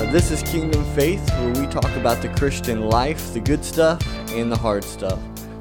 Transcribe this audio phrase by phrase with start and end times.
[0.00, 4.00] Uh, this is Kingdom Faith, where we talk about the Christian life, the good stuff,
[4.30, 5.18] and the hard stuff.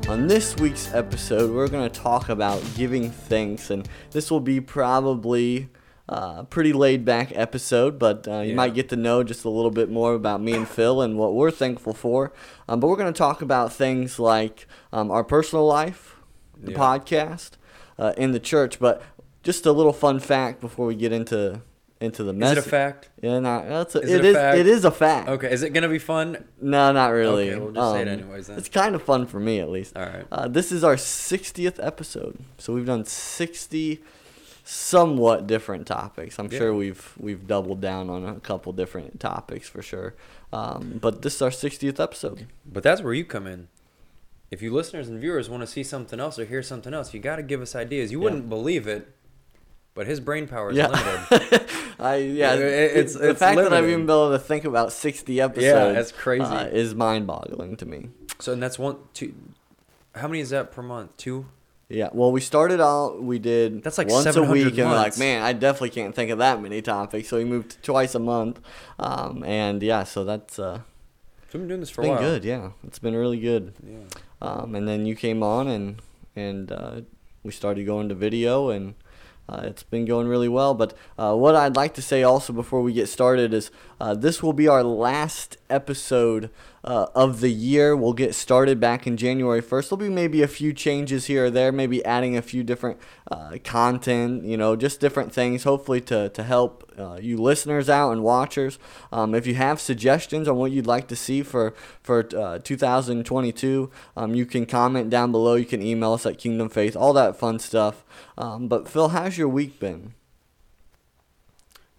[0.07, 4.61] On this week's episode, we're going to talk about giving thanks, and this will be
[4.61, 5.67] probably
[6.07, 8.55] uh, a pretty laid back episode, but uh, you Yeah.
[8.55, 11.33] might get to know just a little bit more about me and Phil and what
[11.35, 12.31] we're thankful for.
[12.67, 16.15] Um, but we're going to talk about things like um, our personal life,
[16.57, 16.77] the Yeah.
[16.79, 17.51] podcast,
[17.99, 18.79] uh, in the church.
[18.79, 19.03] But
[19.43, 21.61] just a little fun fact before we get into
[22.01, 22.57] into the Is message.
[22.59, 23.09] it a fact?
[23.21, 24.57] Yeah, no, that's a, Is it it is- fact?
[24.57, 25.29] It is a fact.
[25.29, 25.51] Okay.
[25.51, 26.43] Is it gonna be fun?
[26.61, 27.51] No, not really.
[27.51, 28.57] Okay, we'll just say it Um, anyways then.
[28.57, 29.97] It's kind of fun for me, at least.
[29.97, 30.25] All right.
[30.31, 34.01] Uh, this is our 60th episode, so we've done 60
[34.63, 36.37] somewhat different topics.
[36.39, 36.59] I'm Yeah.
[36.59, 40.13] sure we've we've doubled down on a couple different topics for sure.
[40.53, 42.45] Um, but this is our 60th episode.
[42.65, 43.67] But that's where you come in.
[44.51, 47.19] If you listeners and viewers want to see something else or hear something else, you
[47.19, 48.11] got to give us ideas.
[48.11, 48.23] You Yeah.
[48.23, 49.09] wouldn't believe it,
[49.93, 50.87] but his brain power is Yeah.
[50.87, 51.65] limited.
[51.99, 52.61] I yeah, It-
[52.97, 55.91] it's- the it's fact that I've even been able to think about 60 episodes Yeah,
[55.91, 56.43] that's crazy.
[56.43, 58.09] uh, is mind-boggling to me.
[58.39, 59.33] so and that's one, two.
[60.15, 61.15] How many is that per month?
[61.17, 61.45] Two.
[61.91, 63.21] Yeah, well, we started out.
[63.23, 66.13] We did That's like once a 700 week, and we're like, man, I definitely can't
[66.13, 67.27] think of that many topics.
[67.29, 68.59] So we moved to twice a month,
[68.99, 72.19] um, and yeah, so that's uh, So we've been doing this for a while.
[72.19, 72.45] good.
[72.45, 73.73] Yeah, it's been really good.
[73.83, 73.97] Yeah.
[74.41, 75.99] Um, and then you came on, and
[76.35, 77.01] and uh,
[77.43, 78.93] we started going to video, and
[79.49, 80.73] uh, it's been going really well.
[80.73, 84.43] But uh, what I'd like to say also before we get started is uh, this
[84.43, 86.49] will be our last episode
[86.83, 87.95] uh, of the year.
[87.95, 89.89] We'll get started back in January 1st.
[89.89, 92.99] There'll be maybe a few changes here or there, maybe adding a few different
[93.31, 98.11] uh, content, you know, just different things, hopefully to, to help uh, you listeners out
[98.11, 98.79] and watchers.
[99.11, 103.91] Um, if you have suggestions on what you'd like to see for, for uh, 2022,
[104.15, 105.55] um, you can comment down below.
[105.55, 108.03] You can email us at Kingdom Faith, all that fun stuff.
[108.37, 110.13] Um, but Phil, how's your week been?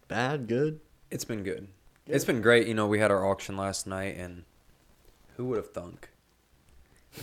[0.08, 0.80] Bad, good?
[1.10, 1.68] It's been good.
[2.06, 2.66] It's been great.
[2.66, 4.42] You know, we had our auction last night, and
[5.40, 6.10] who would have thunk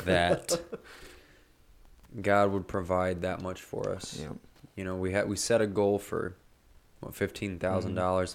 [0.05, 0.59] that
[2.21, 4.17] God would provide that much for us?
[4.19, 4.29] Yeah.
[4.75, 6.35] You know, we had we set a goal for
[6.99, 7.85] what fifteen dollars,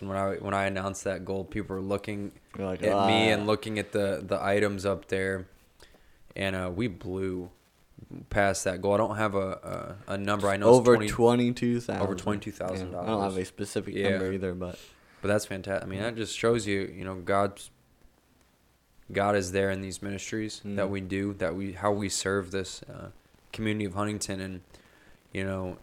[0.00, 3.34] and when I when I announced that goal, people were looking like, at me "Ah."
[3.34, 5.46] and looking at the the items up there,
[6.36, 7.50] and uh, we blew
[8.30, 8.94] past that goal.
[8.94, 10.48] I don't have a a, a number.
[10.48, 12.02] I know over 20 twenty-two thousand.
[12.02, 12.94] over $22,000.
[13.02, 14.10] I don't have a specific Yeah.
[14.10, 14.78] number either, but
[15.22, 15.84] But that's fantastic.
[15.84, 17.70] I mean, that just shows you, you know, God's
[19.10, 20.90] God is there in these ministries that Mm.
[20.90, 23.08] we do, that we how we serve this uh,
[23.52, 24.60] community of Huntington, and
[25.32, 25.76] you know,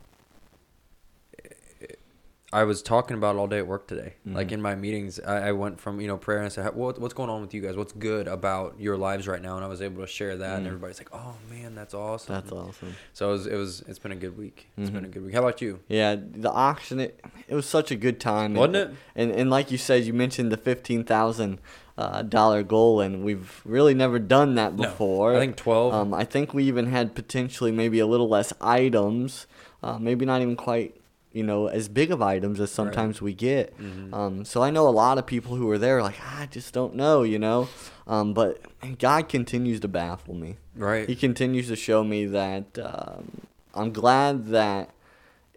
[2.52, 4.16] I was talking about it all day at work today.
[4.26, 4.52] Like Mhm.
[4.54, 7.14] in my meetings, I, I went from you know prayer and I said, what, "What's
[7.14, 7.76] going on with you guys?
[7.78, 10.64] What's good about your lives right now?" And I was able to share that, and
[10.64, 10.70] Mm.
[10.70, 12.96] everybody's like, "Oh man, that's awesome." that's awesome.
[13.14, 14.68] So it was, it was it's been a good week.
[14.78, 15.36] It's been a good week.
[15.36, 15.82] How about you?
[15.88, 18.98] Yeah, the auction it it was such a good time, Wasn't and, it?
[19.16, 21.60] And and like you said, you mentioned the fifteen thousand
[22.00, 24.84] uh, dollar goal, and we've really never done that No.
[24.84, 25.36] before.
[25.36, 25.94] I think twelve.
[25.94, 29.48] Um, I think we even had potentially maybe a little less items,
[29.84, 30.96] uh, maybe not even quite,
[31.34, 33.78] you know, as big of items as sometimes we get.
[33.78, 34.14] Mhm.
[34.14, 36.74] Um, so I know a lot of people who are there like, "Ah, I just
[36.74, 37.68] don't know, you know.
[38.08, 38.62] Um, but
[38.98, 40.56] God continues to baffle me.
[40.76, 41.08] right.
[41.10, 43.42] He continues to show me that um,
[43.76, 44.90] I'm glad that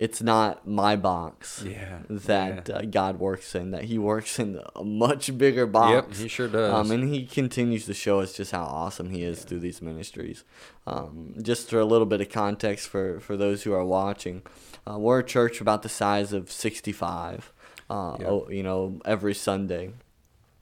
[0.03, 2.01] it's not my box Yeah.
[2.11, 2.75] that yeah.
[2.75, 5.93] uh, God works in, that He works in a much bigger box.
[5.93, 6.73] Yep, he sure does.
[6.75, 10.43] Um, and He continues to show us just how awesome He is through these ministries.
[10.89, 14.43] Um, just for a little bit of context for, for those who are watching,
[14.91, 17.53] uh, we're a church about the size of 65,
[17.89, 18.27] uh, Yeah.
[18.27, 19.93] oh, you know, every Sunday.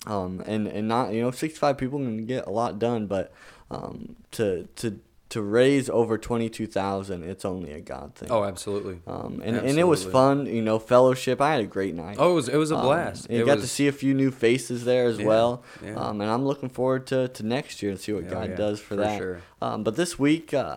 [0.06, 3.32] Um, and, and not, you know, 65 people can get a lot done, but
[3.70, 8.30] um, to, to, to raise over 22,000, it's only a God thing.
[8.30, 9.00] oh, absolutely.
[9.06, 11.40] Um, and, and it was fun, you know, fellowship.
[11.40, 12.16] I had a great night.
[12.18, 13.26] Oh, it was it was a Um, blast.
[13.26, 15.62] and you got to see a few new faces there as Yeah, well.
[15.84, 15.94] yeah.
[15.94, 18.80] Um, and I'm looking forward to, to next year and see what God yeah, does
[18.80, 19.18] for, for that.
[19.18, 19.40] sure.
[19.62, 20.76] Um, but this week, uh,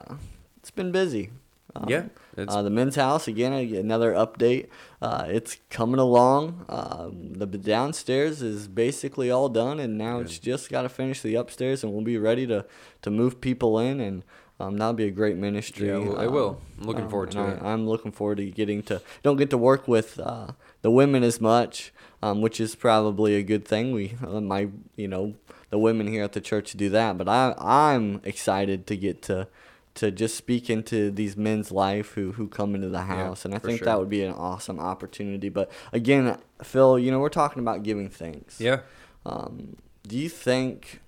[0.58, 1.32] it's been busy.
[1.76, 2.06] Um, Yeah,
[2.38, 3.52] it's- uh, the men's house again.
[3.54, 4.68] Another update.
[5.02, 6.66] Uh, it's coming along.
[6.70, 11.34] Um, the downstairs is basically all done, and now it's just got to finish the
[11.34, 12.66] upstairs, and we'll be ready to
[13.02, 14.24] to move people in, and
[14.64, 15.88] um, that'll be a great ministry.
[15.88, 16.62] Yeah, well, Um, will.
[16.80, 17.60] I'm looking um, forward to it.
[17.62, 19.02] I, I'm looking forward to getting to.
[19.22, 20.48] Don't get to work with uh,
[20.82, 23.92] the women as much, um, which is probably a good thing.
[23.92, 25.36] We, uh, my, you know,
[25.70, 29.48] the women here at the church do that, but I, I'm excited to get to,
[29.96, 33.60] to just speak into these men's life who who come into the house, and I
[33.60, 33.86] think sure.
[33.86, 35.50] that would be an awesome opportunity.
[35.50, 38.60] But again, Phil, you know, we're talking about giving thanks.
[38.60, 38.82] yeah.
[39.26, 39.78] Um,
[40.08, 41.03] do you think?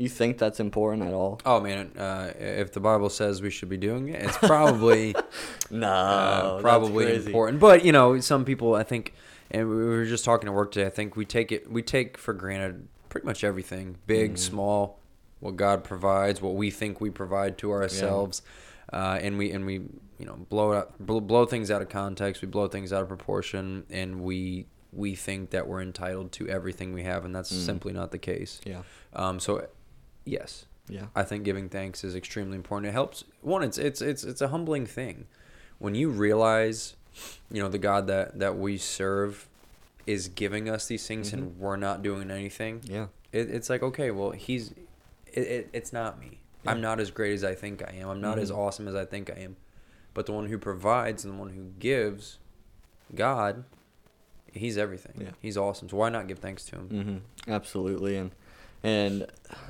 [0.00, 1.40] You think that's important at all?
[1.44, 5.14] Oh man, uh, if the Bible says we should be doing it, it's probably
[5.70, 7.26] No, uh, probably crazy.
[7.26, 7.60] important.
[7.60, 9.12] But you know, some people I think
[9.50, 10.86] and we were just talking to work today.
[10.86, 14.38] I think we take it we take for granted pretty much everything, big, Mhm.
[14.38, 15.00] small,
[15.40, 18.40] what God provides, what we think we provide to ourselves,
[18.92, 19.74] uh, and we and we
[20.18, 22.40] you know blow it out, blow, blow things out of context.
[22.40, 26.92] We blow things out of proportion, and we we think that we're entitled to everything
[26.94, 27.66] we have, and that's Mm.
[27.66, 28.60] simply not the case.
[28.64, 28.82] Yeah.
[29.12, 29.66] Um, so,
[30.24, 31.06] yes, Yeah.
[31.14, 32.88] I think giving thanks is extremely important.
[32.88, 33.24] It helps.
[33.42, 35.26] One, it's it's it's it's a humbling thing
[35.78, 36.96] when you realize,
[37.50, 39.48] you know, the God that that we serve
[40.06, 42.80] is giving us these things and we're not doing anything.
[42.84, 43.06] Yeah.
[43.32, 44.72] It, it's like okay, well, he's
[45.32, 46.40] it, it it's not me.
[46.66, 48.08] I'm not as great as I think I am.
[48.08, 48.56] I'm not as Mhm.
[48.58, 49.56] awesome as I think I am.
[50.12, 52.38] But the one who provides and the one who gives,
[53.14, 53.64] God,
[54.52, 55.14] he's everything.
[55.20, 55.30] Yeah.
[55.40, 55.88] He's awesome.
[55.88, 56.88] So why not give thanks to him?
[56.88, 57.50] Mm-hmm.
[57.52, 58.32] Absolutely, and
[58.82, 59.26] and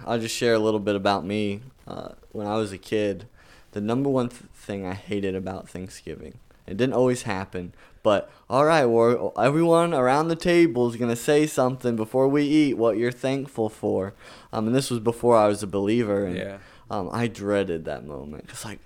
[0.06, 1.62] I'll just share a little bit about me.
[1.86, 3.26] Uh, when I was a kid,
[3.72, 6.38] the number one th- thing I hated about Thanksgiving.
[6.66, 7.72] It didn't always happen,
[8.04, 12.74] but all right, well, everyone around the table is gonna say something before we eat
[12.78, 14.14] what you're thankful for.
[14.52, 16.58] Um, and this was before I was a believer, and Yeah.
[16.88, 18.44] um, I dreaded that moment.
[18.50, 18.78] It's like,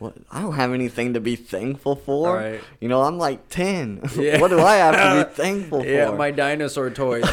[0.00, 0.14] what?
[0.30, 2.34] I don't have anything to be thankful for.
[2.36, 2.60] Right.
[2.80, 4.02] You know, I'm like ten.
[4.18, 4.38] Yeah.
[4.40, 6.12] what do I have to be thankful Yeah, for?
[6.12, 7.24] Yeah, my dinosaur toys.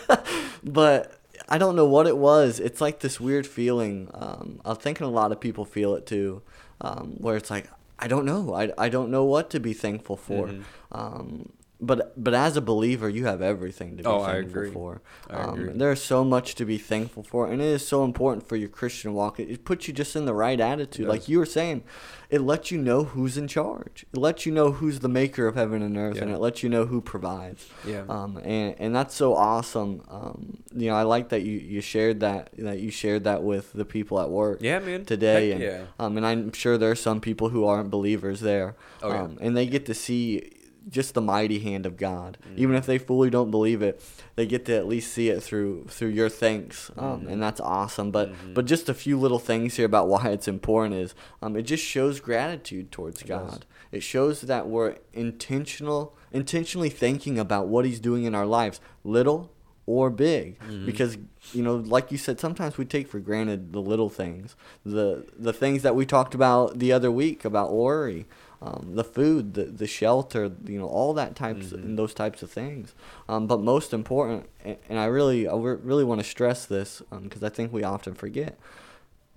[0.64, 1.18] but
[1.54, 2.58] I don't know what it was.
[2.68, 3.96] It's like this weird feeling.
[4.14, 6.40] Um, I'm thinking a lot of people feel it too,
[6.80, 7.66] um, where it's like
[7.98, 8.42] I don't know.
[8.54, 10.48] I, I don't know what to be thankful for.
[10.48, 10.62] Mhm.
[10.92, 11.52] Um,
[11.84, 14.70] but but as a believer, you have everything to be Oh, I thankful agree.
[14.70, 15.02] for.
[15.28, 15.72] I Um, agree.
[15.74, 19.12] There's so much to be thankful for, and it is so important for your Christian
[19.14, 19.40] walk.
[19.40, 21.82] It, it puts you just in the right attitude, like you were saying.
[22.30, 24.06] It lets you know who's in charge.
[24.14, 26.70] It lets you know who's the maker of heaven and earth, and it lets you
[26.70, 27.68] know who provides.
[27.86, 28.04] Yeah.
[28.08, 30.00] Um, and and that's so awesome.
[30.08, 33.74] Um, you know, I like that you, you shared that that you shared that with
[33.74, 34.60] the people at work.
[34.62, 35.04] Yeah, man.
[35.04, 35.82] Today, Heck and yeah.
[35.98, 38.76] um, and I'm sure there are some people who aren't believers there.
[39.02, 39.22] Oh, yeah.
[39.24, 40.52] um, and they get to see
[40.88, 42.58] just the mighty hand of God, Mm.
[42.58, 44.02] even if they fully don't believe it.
[44.36, 47.32] They get to at least see it through through your thanks, um, Mhm.
[47.32, 48.10] and that's awesome.
[48.10, 48.54] But Mhm.
[48.54, 51.84] but just a few little things here about why it's important is um, it just
[51.84, 53.50] shows gratitude towards It does.
[53.50, 53.66] God.
[53.92, 59.50] It shows that we're intentional, intentionally thinking about what He's doing in our lives, little
[59.84, 60.58] or big.
[60.60, 60.86] Mhm.
[60.86, 61.18] Because
[61.52, 64.54] you know, like you said, sometimes we take for granted the little things,
[64.86, 68.26] the the things that we talked about the other week about worry,
[68.64, 71.84] um, the food, the the shelter, you know, all that types Mhm.
[71.84, 72.94] and those types of things.
[73.28, 77.42] Um, but most important, and, and I really, I really want to stress this because
[77.42, 78.56] I think we often forget,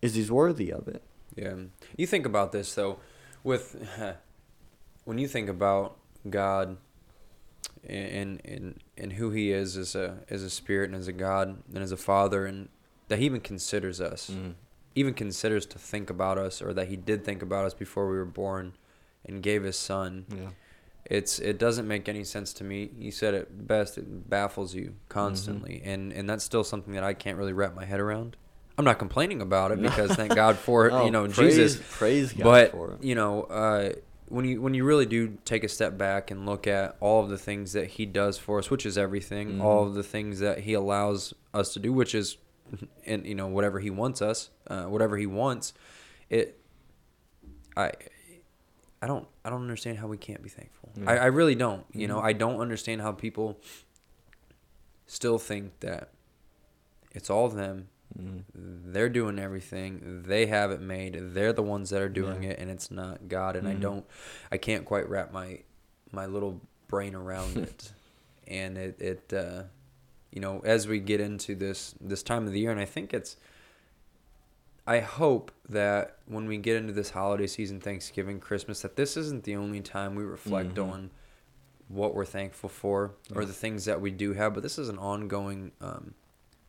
[0.01, 1.01] is He's worthy of it.
[1.35, 1.55] Yeah.
[1.97, 2.99] You think about this though,
[3.43, 3.75] with
[5.05, 5.97] when you think about
[6.29, 6.77] God
[7.87, 11.63] and and and who He is as a as a spirit and as a God
[11.73, 12.69] and as a Father, and
[13.07, 14.31] that He even considers us,
[14.95, 18.17] even considers to think about us, or that He did think about us before we
[18.17, 18.73] were born,
[19.27, 20.25] and gave His Son.
[20.29, 20.49] Yeah.
[21.07, 22.89] It's it doesn't make any sense to me.
[22.97, 23.97] You said it best.
[23.99, 27.85] It baffles you constantly, and and that's still something that I can't really wrap my
[27.85, 28.35] head around.
[28.77, 31.81] I'm not complaining about it because thank God for Oh, you know praise- Jesus.
[31.91, 33.03] praise God but for it.
[33.03, 33.91] you know, uh,
[34.29, 37.29] when you when you really do take a step back and look at all of
[37.29, 39.63] the things that He does for us, which is everything, Mhm.
[39.63, 42.37] all of the things that He allows us to do, which is,
[43.05, 45.73] and you know, whatever He wants us, uh, whatever He wants,
[46.31, 46.59] it.
[47.77, 47.91] I.
[49.01, 49.27] I don't.
[49.43, 50.89] I don't understand how we can't be thankful.
[50.95, 51.11] Yeah.
[51.11, 51.85] I, I really don't.
[51.93, 52.23] You know, Mhm.
[52.23, 53.59] I don't understand how people
[55.07, 56.09] still think that
[57.11, 57.89] it's all them.
[58.17, 58.43] Mhm.
[58.53, 60.23] They're doing everything.
[60.25, 61.17] They have it made.
[61.33, 62.51] They're the ones that are doing Yeah.
[62.51, 63.55] it, and it's not God.
[63.55, 63.81] And I Mhm.
[63.81, 64.05] don't.
[64.51, 65.61] I can't quite wrap my
[66.11, 67.91] my little brain around it.
[68.47, 69.63] And it it uh,
[70.31, 73.13] you know as we get into this this time of the year, and I think
[73.13, 73.37] it's.
[74.87, 79.43] I hope that when we get into this holiday season, Thanksgiving, Christmas, that this isn't
[79.43, 80.91] the only time we reflect Mhm.
[80.91, 81.11] on
[81.87, 83.47] what we're thankful for or Yeah.
[83.47, 84.53] the things that we do have.
[84.53, 86.13] But this is an ongoing, um,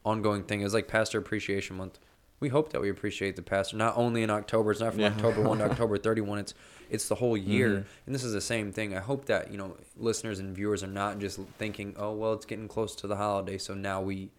[0.04, 0.62] ongoing thing.
[0.62, 1.98] It's like Pastor Appreciation Month.
[2.40, 4.70] We hope that we appreciate the pastor not only in October.
[4.70, 5.08] It's not from Yeah.
[5.08, 6.38] October one to October thirty one.
[6.38, 6.54] It's
[6.88, 7.84] it's the whole year, Mhm.
[8.06, 8.94] and this is the same thing.
[8.94, 12.46] I hope that you know listeners and viewers are not just thinking, oh well, it's
[12.46, 14.30] getting close to the holiday, so now we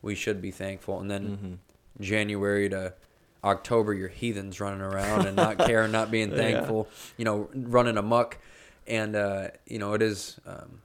[0.00, 1.60] we should be thankful, and then
[1.98, 2.02] Mhm.
[2.02, 2.94] January to
[3.42, 6.36] October, you're heathens running around and not caring, not being Yeah.
[6.36, 8.38] thankful, you know, running amok.
[8.86, 10.82] And, uh, you know, it is, um,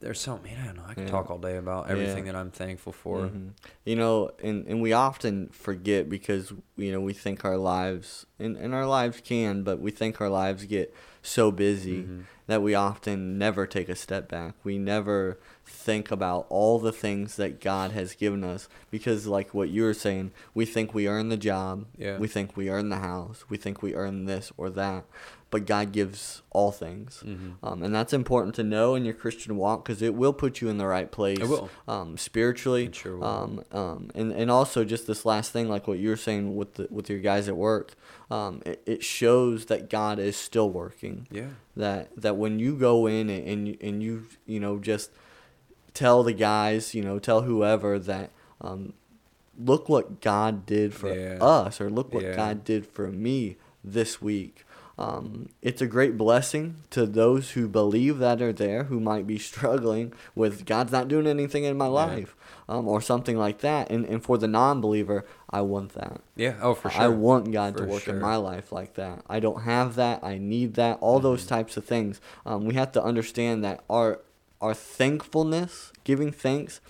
[0.00, 1.10] there's so, man, I don't know, I could Yeah.
[1.10, 2.32] talk all day about everything Yeah.
[2.32, 3.26] that I'm thankful for.
[3.28, 3.50] Mhm.
[3.84, 8.56] You know, and, and we often forget because you know we think our lives and,
[8.56, 12.22] and our lives can but we think our lives get so busy Mhm.
[12.46, 17.36] that we often never take a step back we never think about all the things
[17.36, 21.28] that god has given us because like what you were saying we think we earn
[21.28, 22.18] the job Yeah.
[22.18, 25.04] we think we earn the house we think we earn this or that
[25.50, 27.54] but god gives all things Mhm.
[27.62, 30.68] um, and that's important to know in your christian walk because it will put you
[30.68, 31.68] in the right place It will.
[31.86, 33.24] um, spiritually It sure will.
[33.24, 36.74] um, um, and and also just this last thing, like what you were saying with
[36.74, 37.94] the, with your guys at work,
[38.30, 41.26] um, it, it shows that God is still working.
[41.30, 41.50] Yeah.
[41.76, 45.10] That that when you go in and and you, and you you know just
[45.98, 48.92] tell the guys, you know, tell whoever that um,
[49.58, 51.38] look what God did for Yeah.
[51.44, 52.36] us, or look what Yeah.
[52.36, 54.64] God did for me this week.
[54.96, 59.38] Um, it's a great blessing to those who believe that are there, who might be
[59.38, 61.90] struggling with God's not doing anything in my Yeah.
[62.06, 62.36] life,
[62.68, 63.90] um, or something like that.
[63.92, 66.20] And, and for the non believer, I want that.
[66.36, 66.54] Yeah.
[66.60, 67.00] Oh, for sure.
[67.02, 69.22] I want God to For work in my life like that.
[69.28, 70.22] I don't have that.
[70.22, 70.98] I need that.
[71.00, 71.54] All those Mm-hmm.
[71.56, 72.20] types of things.
[72.44, 74.20] Um, we have to understand that our
[74.60, 76.80] our thankfulness, giving thanks,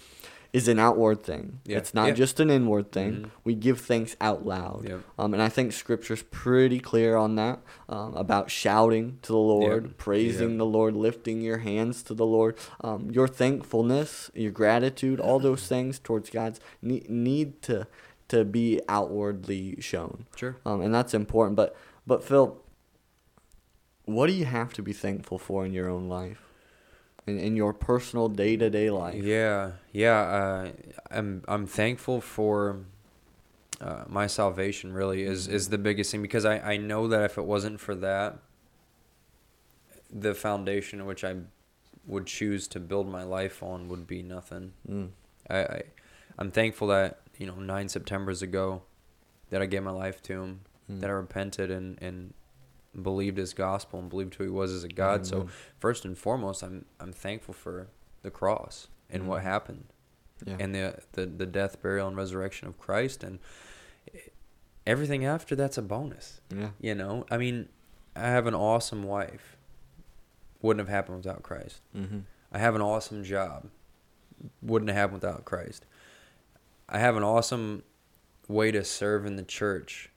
[0.50, 1.60] is an outward thing.
[1.66, 1.76] Yeah.
[1.76, 2.14] It's not Yeah.
[2.14, 3.12] just an inward thing.
[3.12, 3.30] Mhm.
[3.44, 4.88] We give thanks out loud.
[4.88, 5.00] Yep.
[5.18, 7.60] Um, and I think Scripture's pretty clear on that
[7.90, 12.56] um, about shouting to the Lord, praising the Lord, lifting your hands to the Lord.
[12.80, 17.86] Um, your thankfulness, your gratitude, all those things towards God's need, need to
[18.28, 20.56] to be outwardly shown Sure.
[20.66, 21.56] um, and that's important.
[21.56, 21.74] But
[22.06, 22.58] but Phil,
[24.04, 26.47] what do you have to be thankful for in your own life,
[27.28, 29.22] in in your personal day to day life?
[29.22, 30.20] Yeah, yeah.
[30.20, 30.70] Uh,
[31.10, 32.80] I'm I'm thankful for
[33.80, 34.92] uh, my salvation.
[34.92, 35.56] Really, is Mm-hmm.
[35.56, 38.38] is the biggest thing because I I know that if it wasn't for that,
[40.10, 41.36] the foundation which I
[42.06, 44.72] would choose to build my life on would be nothing.
[44.88, 45.10] Mm.
[45.50, 45.82] I, I
[46.38, 48.82] I'm thankful that you know nine September's ago
[49.50, 51.00] that I gave my life to Him, Mm.
[51.00, 52.32] that I repented and and
[53.00, 55.26] believed His gospel and believed who He was as a God.
[55.26, 57.88] So first and foremost, I'm I'm thankful for
[58.22, 59.44] the cross and what Mhm.
[59.44, 59.84] happened
[60.44, 60.56] Yeah.
[60.60, 63.38] and the, the the death, burial, and resurrection of Christ, and
[64.86, 66.40] everything after that's a bonus.
[66.54, 66.70] yeah.
[66.80, 67.68] You know, I mean,
[68.16, 69.56] I have an awesome wife.
[70.62, 71.80] Wouldn't have happened without Christ.
[71.96, 72.20] Mm-hmm.
[72.50, 73.68] I have an awesome job.
[74.62, 75.84] Wouldn't have happened without Christ.
[76.88, 77.82] I have an awesome
[78.48, 80.10] way to serve in the church.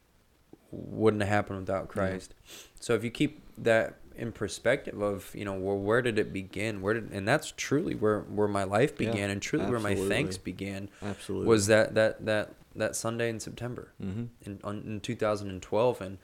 [0.71, 2.33] Wouldn't have happened without Christ.
[2.79, 6.81] So if you keep that in perspective of, you know, well, where did it begin?
[6.81, 9.95] Where did and that's truly where where my life Yeah, began and truly where my
[9.95, 11.47] thanks began Absolutely.
[11.47, 14.23] was that that that that Sunday in September Mm-hmm.
[14.45, 16.17] in on, in 2012 and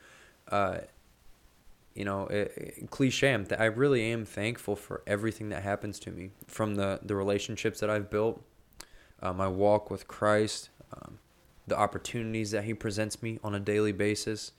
[0.50, 0.78] uh
[1.94, 5.98] you know it, it- cliche I'm th- I really am thankful for everything that happens
[6.00, 8.42] to me from the the relationships that I've built
[9.20, 11.18] uh, my walk with Christ um,
[11.68, 14.52] the opportunities that he presents me on a daily basis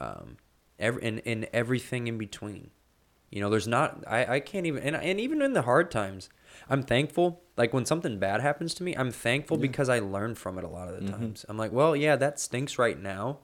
[0.00, 0.36] um
[0.78, 2.70] every and, and everything in between
[3.30, 6.28] you know there's not I, I can't even and, and even in the hard times
[6.70, 9.62] i'm thankful like when something bad happens to me i'm thankful Yeah.
[9.62, 11.18] because i learn from it a lot of the Mhm.
[11.18, 13.38] times i'm like well yeah that stinks right now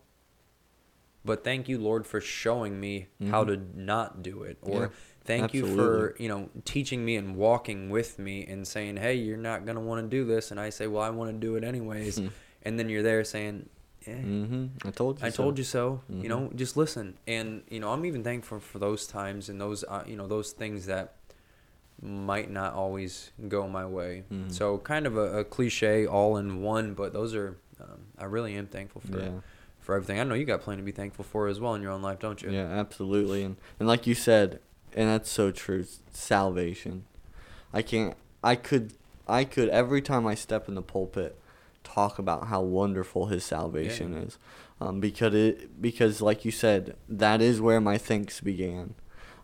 [1.24, 3.46] but thank you lord for showing me how Mhm.
[3.74, 4.88] to not do it or Yeah,
[5.24, 9.36] thank you for you know teaching me and walking with me and saying hey you're
[9.36, 11.56] not going to want to do this and i say well i want to do
[11.56, 12.28] it anyways Hmm.
[12.64, 13.68] And then you're there saying
[14.06, 14.86] eh, Mm-hmm.
[14.88, 15.26] I told you.
[15.26, 16.00] I told you so.
[16.08, 16.28] You Mhm.
[16.28, 17.16] know, just listen.
[17.26, 20.52] And you know, I'm even thankful for those times and those uh, you know those
[20.52, 21.14] things that
[22.02, 24.24] might not always go my way.
[24.32, 24.52] Mhm.
[24.52, 28.54] So kind of a, a cliche all in one, but those are um, I really
[28.56, 29.30] am thankful for Yeah.
[29.80, 30.18] for everything.
[30.20, 32.18] I know you got plenty to be thankful for as well in your own life,
[32.18, 32.50] don't you?
[32.50, 33.42] Yeah, absolutely.
[33.42, 34.60] And and like you said,
[34.94, 37.04] and that's so true, salvation.
[37.72, 38.92] I can't I could
[39.26, 41.38] I could every time I step in the pulpit
[41.84, 44.20] talk about how wonderful his salvation Yeah.
[44.22, 44.38] is.
[44.80, 48.94] Um, because it because like you said, that is where my thanks began.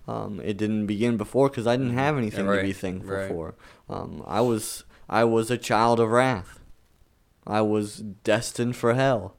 [0.09, 3.29] Um, it didn't begin before because I didn't have anything to be thankful right.
[3.29, 3.55] for.
[3.89, 6.59] Um, I was I was a child of wrath.
[7.47, 9.37] I was destined for hell.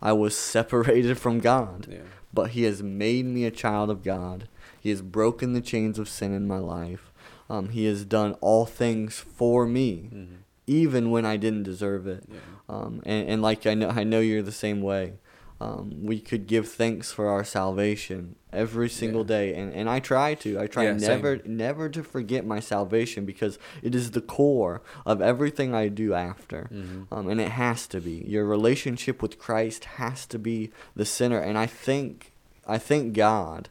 [0.00, 2.02] I was separated from God Yeah.
[2.32, 4.48] but he has made me a child of God.
[4.80, 7.12] He has broken the chains of sin in my life.
[7.50, 10.24] Um, he has done all things for me, hmm
[10.68, 12.24] even when I didn't deserve it.
[12.30, 12.38] Yeah.
[12.68, 15.14] Um, and, and like I know, I know you're the same way.
[15.60, 19.26] Um, we could give thanks for our salvation every single Yeah.
[19.38, 20.60] day, and, and I try to.
[20.60, 21.08] I try Yeah, same.
[21.16, 26.14] never never to forget my salvation because it is the core of everything I do
[26.14, 26.70] after.
[26.72, 27.06] Mhm.
[27.10, 28.22] Um, and it has to be.
[28.28, 31.40] Your relationship with Christ has to be the center.
[31.40, 32.30] And I think,
[32.64, 33.68] I thank God,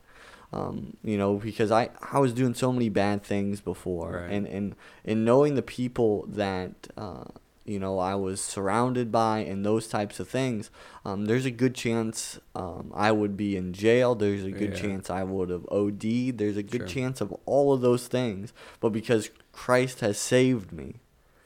[0.53, 4.31] um, you know, because I, I was doing so many bad things before, Right.
[4.31, 4.75] and and
[5.05, 7.25] and knowing the people that, uh,
[7.65, 10.69] you know I was surrounded by and those types of things,
[11.03, 14.15] um, there's a good chance um, I would be in jail.
[14.15, 14.81] There's a good Yeah.
[14.81, 16.37] chance I would have OD'd.
[16.37, 16.87] There's a good Sure.
[16.87, 18.53] chance of all of those things.
[18.79, 20.95] But because Christ has saved me,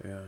[0.05, 0.19] Yeah.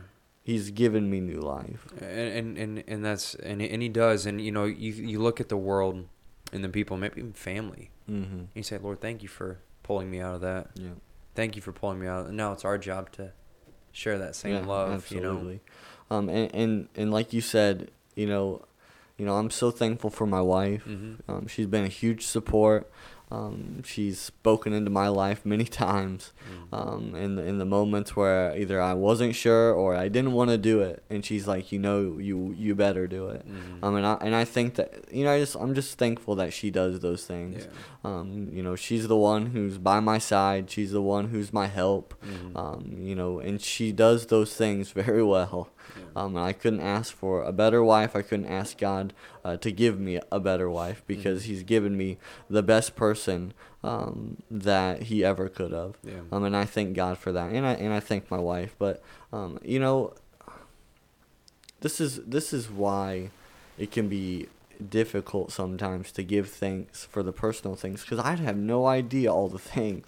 [0.42, 1.86] He's given me new life.
[2.02, 5.40] and and and, and that's and, and he does and you know you you look
[5.40, 6.06] at the world
[6.54, 8.44] and the people maybe even family Mm-hmm.
[8.54, 10.90] you say lord thank you for pulling me out of that Yeah.
[11.34, 13.32] thank you for pulling me out and now it's our job to
[13.92, 15.60] share that same yeah, love absolutely.
[16.10, 18.62] Um, and, and and like you said, you know,
[19.16, 20.82] you know, I'm so thankful for my wife.
[20.86, 22.90] you know hmm Um, she's been a huge support.
[23.30, 26.32] Um, she's spoken into my life many times.
[26.48, 26.74] Mm-hmm.
[26.74, 30.50] Um, in the, in the moments where either I wasn't sure or I didn't want
[30.50, 33.46] to do it, and she's like, you know, you you better do it.
[33.48, 33.82] Mhm.
[33.82, 36.52] Um, and I and I think that you know, I just I'm just thankful that
[36.52, 37.64] she does those things.
[37.64, 37.70] yeah.
[38.10, 40.70] Um, you know, she's the one who's by my side.
[40.70, 42.14] She's the one who's my help.
[42.26, 42.56] Mhm.
[42.56, 45.70] Um, you know, and she does those things very well.
[45.96, 46.04] Yeah.
[46.24, 48.16] Um, and I couldn't ask for a better wife.
[48.16, 49.12] I couldn't ask God
[49.44, 51.46] uh, to give me a better wife because Mhm.
[51.46, 52.18] He's given me
[52.50, 53.13] the best person
[53.82, 55.96] um, that He ever could have.
[56.02, 56.20] yeah.
[56.32, 58.74] Um, and I thank God for that, and I and I thank my wife.
[58.78, 59.02] But
[59.32, 60.14] um, you know,
[61.80, 63.30] this is this is why
[63.78, 64.48] it can be
[64.90, 69.48] difficult sometimes to give thanks for the personal things because I'd have no idea all
[69.48, 70.06] the things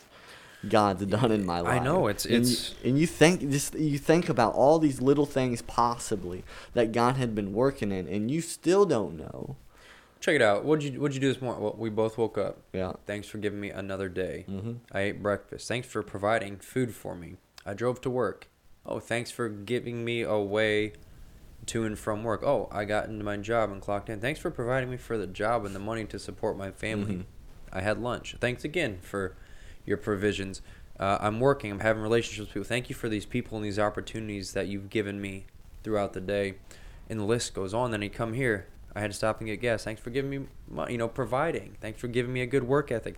[0.68, 1.80] God's done in my life.
[1.80, 5.00] I know, it's- and it's- you, and you think just you think about all these
[5.00, 6.42] little things possibly
[6.74, 9.56] that God had been working in, and you still don't know.
[10.20, 10.64] Check it out.
[10.64, 11.62] What'd you What'd you do this morning?
[11.62, 12.58] Well, we both woke up.
[12.72, 12.92] Yeah.
[13.06, 14.44] Thanks for giving me another day.
[14.48, 14.72] Mm-hmm.
[14.92, 15.68] I ate breakfast.
[15.68, 17.36] Thanks for providing food for me.
[17.64, 18.48] I drove to work.
[18.84, 20.92] Oh, thanks for giving me a way
[21.66, 22.42] to and from work.
[22.44, 24.20] Oh, I got into my job and clocked in.
[24.20, 27.14] Thanks for providing me for the job and the money to support my family.
[27.16, 27.24] Mhm.
[27.72, 28.36] I had lunch.
[28.40, 29.36] Thanks again for
[29.84, 30.62] your provisions.
[30.98, 31.70] Uh, I'm working.
[31.72, 32.68] I'm having relationships with people.
[32.68, 35.46] Thank you for these people and these opportunities that you've given me
[35.82, 36.54] throughout the day.
[37.10, 37.90] And the list goes on.
[37.90, 38.66] Then you come here.
[38.96, 39.84] I had to stop and get gas.
[39.84, 41.76] Thanks for giving me, my, you know, providing.
[41.82, 43.16] Thanks for giving me a good work ethic.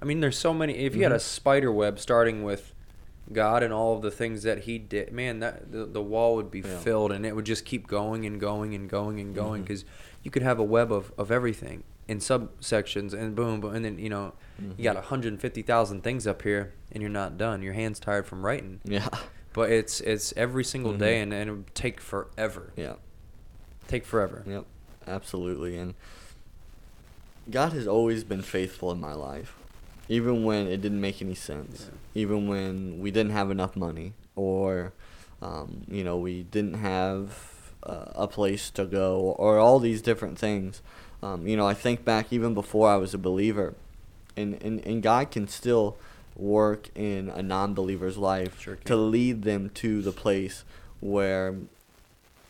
[0.00, 0.74] I mean, there's so many.
[0.76, 1.20] If you had a Mhm.
[1.20, 2.72] spider web starting with
[3.32, 6.52] God and all of the things that He did, man, that the, the wall would
[6.52, 6.78] be Yeah.
[6.78, 9.84] filled, and it would just keep going and going and going and going because
[10.22, 13.98] you could have a web of, of everything in subsections, and boom, boom, and then
[13.98, 14.74] you know Mhm.
[14.78, 17.60] you got 150,000 things up here, and you're not done.
[17.62, 19.08] Your hands tired from writing, Yeah.
[19.52, 20.98] but it's it's every single Mhm.
[20.98, 22.72] day, and, and it would take forever.
[22.76, 22.94] Yeah.
[23.88, 24.42] Take forever.
[24.46, 24.64] Yep,
[25.06, 25.76] absolutely.
[25.76, 25.94] And
[27.50, 29.56] God has always been faithful in my life,
[30.08, 34.92] even when it didn't make any sense, even when we didn't have enough money, or
[35.40, 40.38] um, you know we didn't have uh, a place to go, or all these different
[40.38, 40.82] things.
[41.22, 43.74] Um, you know, I think back even before I was a believer,
[44.36, 45.96] and and, and God can still
[46.36, 50.64] work in a non-believer's life Sure to lead them to the place
[51.00, 51.56] where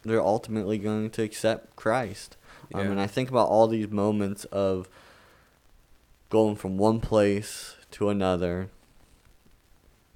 [0.04, 2.36] they're ultimately going to accept Christ.
[2.74, 2.90] Um, Yeah.
[2.92, 4.88] and I think about all these moments of
[6.30, 8.70] going from one place to another,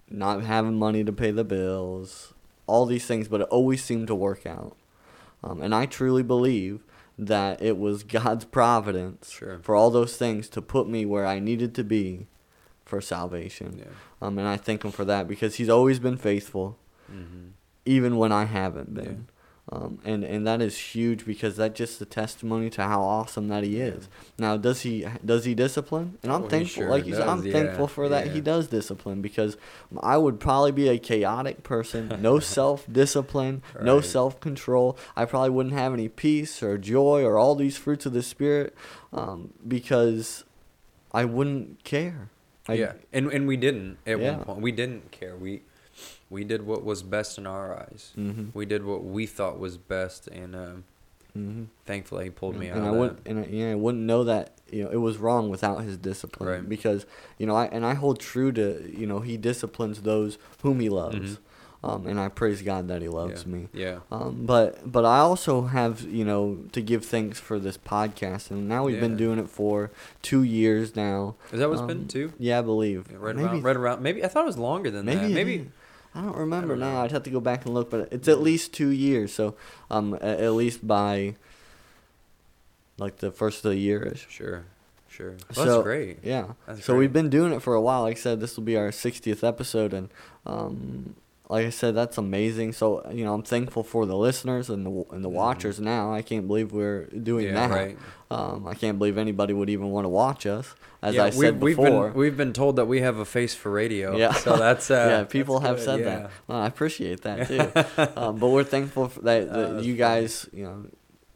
[0.09, 2.33] not having money to pay the bills,
[2.67, 4.77] all these things, but it always seemed to work out.
[5.45, 6.83] Um, and I truly believe
[7.19, 9.59] that it was God's providence Sure.
[9.63, 12.27] for all those things to put me where I needed to be
[12.85, 13.79] for salvation.
[13.79, 13.93] Yeah.
[14.23, 17.49] Um, and I thank Him for that because He's always been faithful hmm
[17.89, 19.13] even when I haven't Yeah.
[19.73, 23.65] Um, and, and that is huge because that's just a testimony to how awesome that
[23.65, 24.09] he is.
[24.39, 26.19] Now, does he does he discipline?
[26.23, 28.69] And I'm he thankful, sure like you said, I'm yeah, thankful for that he does
[28.69, 29.57] discipline because
[30.01, 34.97] I would probably be a chaotic person, no self discipline, no self control.
[35.17, 38.73] I probably wouldn't have any peace or joy or all these fruits of the spirit
[39.13, 40.45] um, because
[41.13, 42.31] I wouldn't care.
[42.69, 44.37] I, yeah, and and we didn't at Yeah.
[44.37, 44.61] one point.
[44.61, 45.37] We didn't care.
[45.37, 45.63] We
[46.31, 48.13] we did what was best in our eyes.
[48.15, 50.85] hmm We did what we thought was best, and um,
[51.35, 52.79] hmm thankfully he pulled me out.
[52.79, 55.19] and I of wouldn't, and I, yeah, I wouldn't know that you know it was
[55.19, 56.69] wrong without his discipline Right.
[56.69, 57.07] because
[57.39, 60.89] you know I and I hold true to you know he disciplines those whom he
[60.89, 61.39] loves, Mhm.
[61.85, 63.53] um, and I praise God that he loves yeah.
[63.53, 63.69] me.
[63.73, 63.99] Yeah.
[64.11, 68.67] Um, but but I also have you know to give thanks for this podcast, and
[68.69, 69.91] now we've been doing it for
[70.23, 71.37] two years now.
[71.53, 72.33] Is that what's Um, been two?
[72.39, 73.07] Yeah, I believe.
[73.11, 73.63] Yeah, right maybe, around.
[73.63, 74.03] Right around.
[74.03, 75.31] Maybe I thought it was longer than maybe that.
[75.31, 75.71] Maybe.
[76.17, 77.03] I don't remember don't now.
[77.03, 79.33] I'd have to go back and look, but it's at least two years.
[79.35, 79.55] So
[79.91, 81.35] um, at least by
[82.99, 84.27] like the first of the year ish.
[84.29, 84.65] Sure.
[85.09, 85.35] Sure.
[85.55, 86.19] Well, So- that's great.
[86.23, 86.53] Yeah.
[86.67, 87.01] That's so great.
[87.01, 88.03] we've been doing it for a while.
[88.03, 90.09] Like I said, this will be our 60th episode, and
[90.45, 91.15] um,
[91.49, 92.73] like I said, that's amazing.
[92.73, 95.79] So you know, I'm thankful for the listeners and the and the watchers.
[95.81, 97.55] Now I can't believe we're doing Mm-hmm.
[97.57, 97.75] Yeah, that.
[97.75, 97.99] right.
[98.31, 100.75] Um, I can't believe anybody would even want to watch us.
[101.03, 101.85] As yeah, I said we've, before.
[101.85, 104.17] we've been we've been told that we have a face for radio.
[104.17, 104.33] Yeah.
[104.33, 106.05] So that's uh, yeah, people that's have good, said yeah.
[106.23, 106.31] that.
[106.49, 108.11] Well, I appreciate that too.
[108.21, 110.87] um, but we're thankful for that, that Uh, you guys, you know,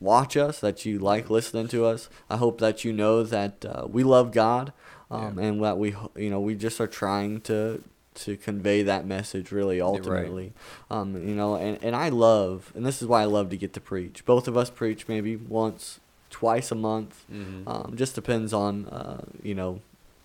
[0.00, 2.08] watch us, that you like listening to us.
[2.28, 4.72] I hope that you know that uh, we love God,
[5.10, 5.44] um, Yeah.
[5.44, 7.82] and that we, you know, we just are trying to
[8.14, 10.52] to convey that message really ultimately.
[10.90, 13.72] Um, you know, and, and I love, and this is why I love to get
[13.74, 14.24] to preach.
[14.24, 17.24] Both of us preach maybe once, twice a month.
[17.32, 17.62] Mhm.
[17.66, 19.80] Um, just depends on, uh, you know,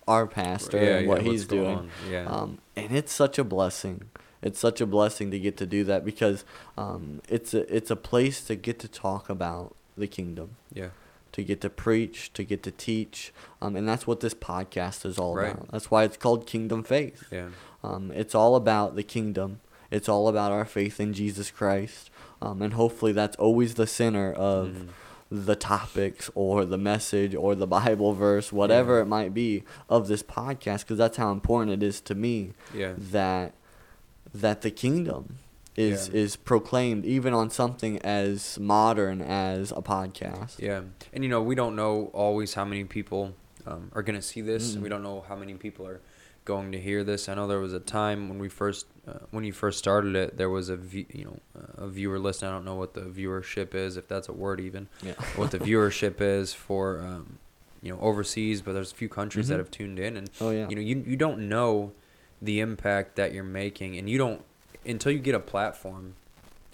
[0.08, 1.90] our pastor Yeah, and what what's he's doing.
[2.08, 2.26] yeah.
[2.26, 4.02] Um, and it's such a blessing.
[4.42, 6.44] It's such a blessing to get to do that because
[6.78, 10.90] um, it's a it's a place to get to talk about the kingdom, Yeah.
[11.32, 15.18] to get to preach, to get to teach, um, and that's what this podcast is
[15.18, 15.52] all Right.
[15.54, 15.72] about.
[15.72, 17.24] That's why it's called Kingdom Faith.
[17.32, 17.48] Yeah.
[17.86, 19.60] Um, it's all about the kingdom.
[19.90, 22.10] It's all about our faith in Jesus Christ,
[22.42, 24.88] um, and hopefully that's always the center of Mhm.
[25.30, 29.02] the topics or the message or the Bible verse, whatever Yeah.
[29.02, 32.94] it might be, of this podcast, because that's how important it is to me Yeah.
[32.96, 33.52] that
[34.34, 35.38] that the kingdom
[35.76, 36.20] is Yeah.
[36.22, 40.58] is proclaimed even on something as modern as a podcast.
[40.58, 43.34] Yeah, and you know we don't know always how many people
[43.68, 44.74] um, are going to see this.
[44.74, 44.92] and We Mm.
[44.92, 46.00] don't know how many people are
[46.46, 47.28] going to hear this.
[47.28, 50.38] I know there was a time when we first uh, when you first started it,
[50.38, 51.38] there was a view, you know
[51.76, 52.42] a viewer list.
[52.42, 54.88] I don't know what the viewership is, if that's a word even.
[55.02, 55.12] Yeah.
[55.36, 57.38] what the viewership is for um,
[57.82, 59.58] you know overseas, but there's a few countries that Mhm.
[59.58, 60.66] have tuned in, and Oh, yeah.
[60.70, 61.92] you know you you don't know
[62.40, 64.42] the impact that you're making, and you don't
[64.86, 66.14] until you get a platform,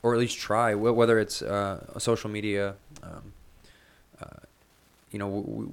[0.03, 2.77] or at least try whether it's uh, a social media.
[3.03, 3.33] Um,
[4.21, 4.27] uh,
[5.11, 5.69] you know,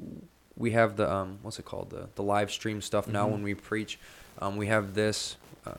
[0.60, 3.32] we, have the um, what's it called the the live stream stuff now Mhm.
[3.32, 3.98] when we preach.
[4.42, 5.38] Um, we have this.
[5.66, 5.72] Uh,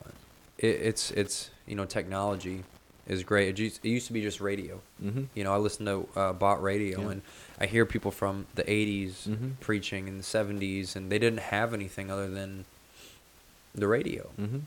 [0.57, 2.63] it, it's it's you know technology
[3.07, 3.47] is great.
[3.49, 4.79] It used, it used to be just radio.
[5.03, 5.27] Mhm.
[5.33, 7.09] You know, I listen to uh, bot radio Yeah.
[7.11, 7.21] and
[7.59, 9.59] I hear people from the 80s Mhm.
[9.59, 12.65] preaching in the 70s, and they didn't have anything other than
[13.73, 14.29] the radio.
[14.39, 14.61] Mhm.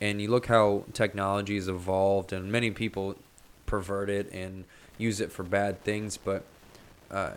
[0.00, 3.16] And you look how technology has evolved, and many people
[3.66, 4.64] pervert it and
[4.98, 6.44] use it for bad things, but
[7.10, 7.32] uh,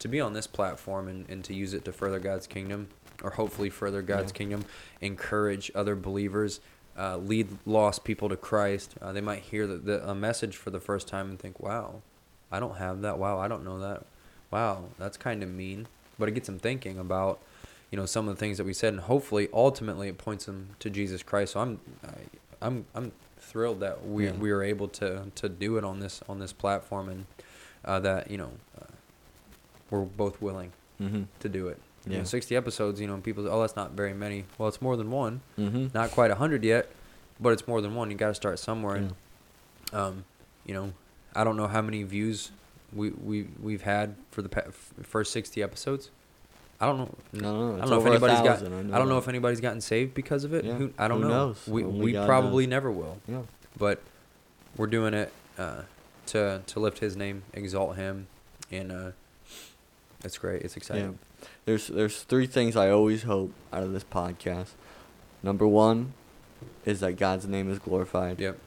[0.00, 2.88] to be on this platform and, and to use it to further God's kingdom,
[3.22, 4.38] or hopefully further God's Yeah.
[4.38, 4.64] kingdom,
[5.00, 6.60] encourage other believers,
[6.98, 8.94] uh, lead lost people to Christ.
[9.00, 12.02] Uh, they might hear the, the, a message for the first time and think, wow,
[12.50, 13.18] I don't have that.
[13.18, 14.04] Wow, I don't know that.
[14.50, 15.86] Wow, that's kind of mean.
[16.18, 17.38] But it gets them thinking about,
[17.90, 20.70] you know, some of the things that we said, and hopefully, ultimately, it points them
[20.80, 21.52] to Jesus Christ.
[21.52, 24.32] So I'm, I, I'm, I'm thrilled that we Yeah.
[24.32, 27.26] we were able to to do it on this on this platform, and
[27.84, 28.50] uh, that you know,
[29.90, 31.26] we're both willing Mhm.
[31.40, 31.78] to do it.
[32.06, 32.24] You know, Yeah.
[32.24, 34.44] 60 episodes, you know, people say, oh, that's not very many.
[34.58, 35.40] Well, it's more than one.
[35.58, 35.92] Mhm.
[35.92, 36.88] Not quite 100 yet,
[37.38, 38.10] but it's more than one.
[38.10, 38.96] You got to start somewhere.
[38.96, 39.14] And,
[39.92, 40.24] um,
[40.64, 40.92] you know,
[41.34, 42.50] I don't know how many views
[42.92, 46.10] we, we, we've had for the pa- f- first 60 episodes.
[46.80, 47.14] I don't know.
[47.34, 47.76] I don't know.
[47.76, 48.62] I don't know if anybody's got.
[48.62, 49.16] I I, don't know that.
[49.18, 50.64] if anybody's gotten saved because of it.
[50.64, 50.74] Yeah.
[50.76, 51.46] Who, I don't Who know.
[51.48, 51.66] knows?
[51.68, 52.70] We Only we God probably knows.
[52.70, 53.18] never will.
[53.28, 53.42] Yeah.
[53.78, 54.00] But
[54.78, 55.82] we're doing it uh,
[56.28, 58.28] to to lift His name, exalt Him,
[58.72, 59.10] and uh,
[60.24, 60.62] it's great.
[60.62, 61.18] It's exciting.
[61.64, 64.70] There's there's three things I always hope out of this podcast.
[65.42, 66.12] Number one
[66.84, 68.38] is that God's name is glorified.
[68.40, 68.58] Yep.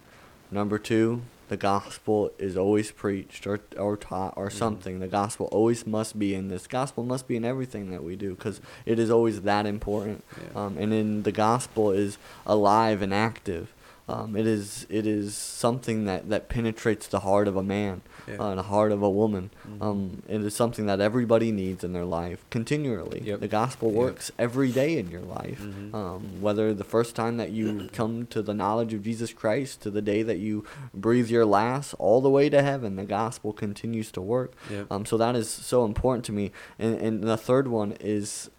[0.52, 4.54] Number two, the gospel is always preached or or taught or Mhm.
[4.54, 5.00] something.
[5.00, 6.66] The gospel always must be in this.
[6.68, 10.24] Gospel must be in everything that we do because it is always that important.
[10.42, 10.66] Yeah.
[10.66, 13.74] Um, and then the gospel is alive and active.
[14.10, 18.36] Um, it is it is something that, that penetrates the heart of a man, Yeah.
[18.40, 19.50] uh, the heart of a woman.
[19.68, 19.82] Mhm.
[19.82, 23.22] Um, it is something that everybody needs in their life continually.
[23.26, 23.40] Yep.
[23.42, 23.98] The gospel Yep.
[23.98, 25.62] works every day in your life.
[25.62, 25.94] Mhm.
[25.94, 29.90] Um, whether the first time that you come to the knowledge of Jesus Christ to
[29.92, 34.12] the day that you breathe your last, all the way to heaven, the gospel continues
[34.12, 34.54] to work.
[34.72, 34.88] Yep.
[34.92, 36.52] Um, so that is so important to me.
[36.80, 38.50] And, and the third one is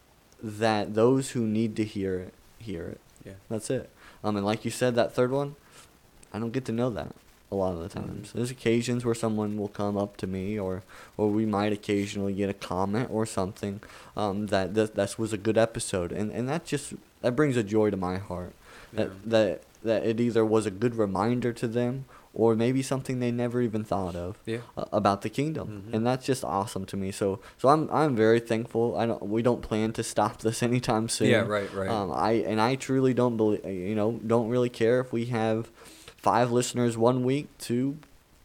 [0.43, 3.01] that those who need to hear it, hear it.
[3.25, 3.33] Yeah.
[3.49, 3.89] That's it.
[4.23, 5.57] Um, and like you said, that third one,
[6.33, 7.15] I don't get to know that
[7.55, 8.33] a lot of the times.
[8.33, 10.83] There's occasions where someone will come up to me, or
[11.17, 13.81] or we might occasionally get a comment or something
[14.17, 17.63] um, that that this was a good episode, and and that just that brings a
[17.63, 18.53] joy to my heart.
[18.93, 19.15] That Yeah.
[19.35, 23.61] that that it either was a good reminder to them, or maybe something they never
[23.61, 24.63] even thought of Yeah.
[24.79, 25.95] uh, about the kingdom, Mhm.
[25.95, 27.11] and that's just awesome to me.
[27.13, 28.97] So so I'm I'm very thankful.
[28.97, 31.29] I don't we don't plan to stop this anytime soon.
[31.29, 31.91] Yeah, right, right.
[31.91, 35.69] Um, I and I truly don't believe you know don't really care if we have
[36.25, 37.97] five listeners one week to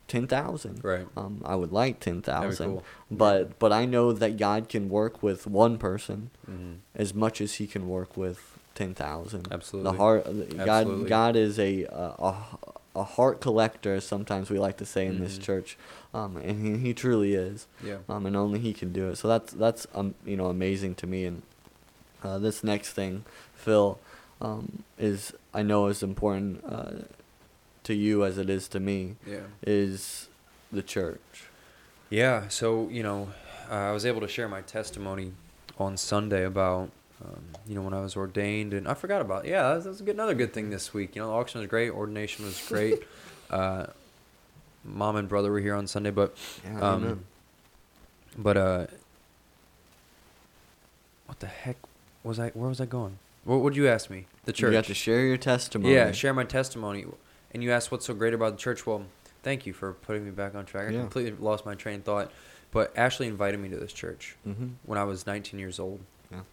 [0.07, 0.83] ten thousand.
[0.83, 1.07] Right.
[1.17, 2.83] Um, I would like ten thousand, cool.
[3.09, 6.77] but but I know that God can work with one person Mhm.
[6.95, 8.39] as much as He can work with
[8.75, 9.47] ten thousand.
[9.51, 9.91] Absolutely.
[9.91, 10.23] The heart.
[10.25, 10.69] God.
[10.69, 11.09] Absolutely.
[11.09, 12.33] God is a a
[12.95, 13.93] a heart collector.
[13.95, 15.43] as Sometimes we like to say in this Mhm.
[15.43, 15.77] church,
[16.13, 17.67] um, and he, he truly is.
[17.83, 17.99] Yeah.
[18.09, 19.15] Um, and only he can do it.
[19.17, 21.25] So that's that's um you know amazing to me.
[21.25, 21.43] And
[22.23, 23.99] uh, this next thing, Phil,
[24.41, 27.05] um, is I know is important uh,
[27.83, 29.15] to you as it is to me.
[29.25, 29.41] Yeah.
[29.65, 30.29] Is
[30.71, 31.45] the church.
[32.09, 33.29] Yeah, so you know,
[33.69, 35.33] uh, I was able to share my testimony
[35.77, 36.89] on Sunday about
[37.23, 40.03] um, you know when I was ordained, and I forgot about yeah, that's, that's a
[40.03, 41.15] good, another good thing this week.
[41.15, 43.03] You know, the auction was great, ordination was great.
[43.49, 43.87] uh,
[44.83, 47.25] mom and brother were here on Sunday, but Yeah, Um,
[48.37, 48.87] but uh,
[51.25, 51.77] what the heck
[52.23, 52.49] was I?
[52.49, 53.19] Where was I going?
[53.43, 54.25] What would you ask me?
[54.45, 54.71] The church.
[54.71, 55.93] You got to share your testimony.
[55.93, 57.05] Yeah, share my testimony.
[57.53, 58.85] And you asked what's so great about the church.
[58.85, 59.05] Well,
[59.43, 60.87] thank you for putting me back on track.
[60.89, 60.99] I Yeah.
[61.01, 62.31] completely lost my train of thought.
[62.71, 64.67] But Ashley invited me to this church Mm-hmm.
[64.85, 66.01] when I was 19 years old.
[66.31, 66.37] Yeah.
[66.39, 66.45] And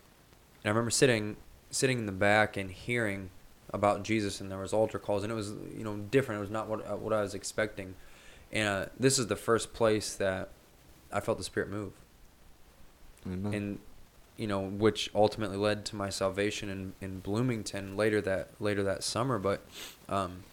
[0.64, 1.36] I remember sitting
[1.70, 3.28] sitting in the back and hearing
[3.70, 6.38] about Jesus and there was altar calls and it was you know different.
[6.38, 7.94] It was not what uh, what I was expecting.
[8.52, 10.48] And uh, this is the first place that
[11.12, 11.92] I felt the Spirit move
[13.26, 13.52] Amen.
[13.54, 13.78] and
[14.36, 19.02] you know which ultimately led to my salvation in, in bloomington later that later that
[19.02, 19.64] summer but
[20.08, 20.44] um,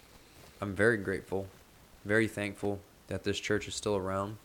[0.64, 1.48] i'm very grateful
[2.06, 4.38] very thankful that this church is still around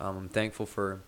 [0.00, 1.00] um, i'm thankful for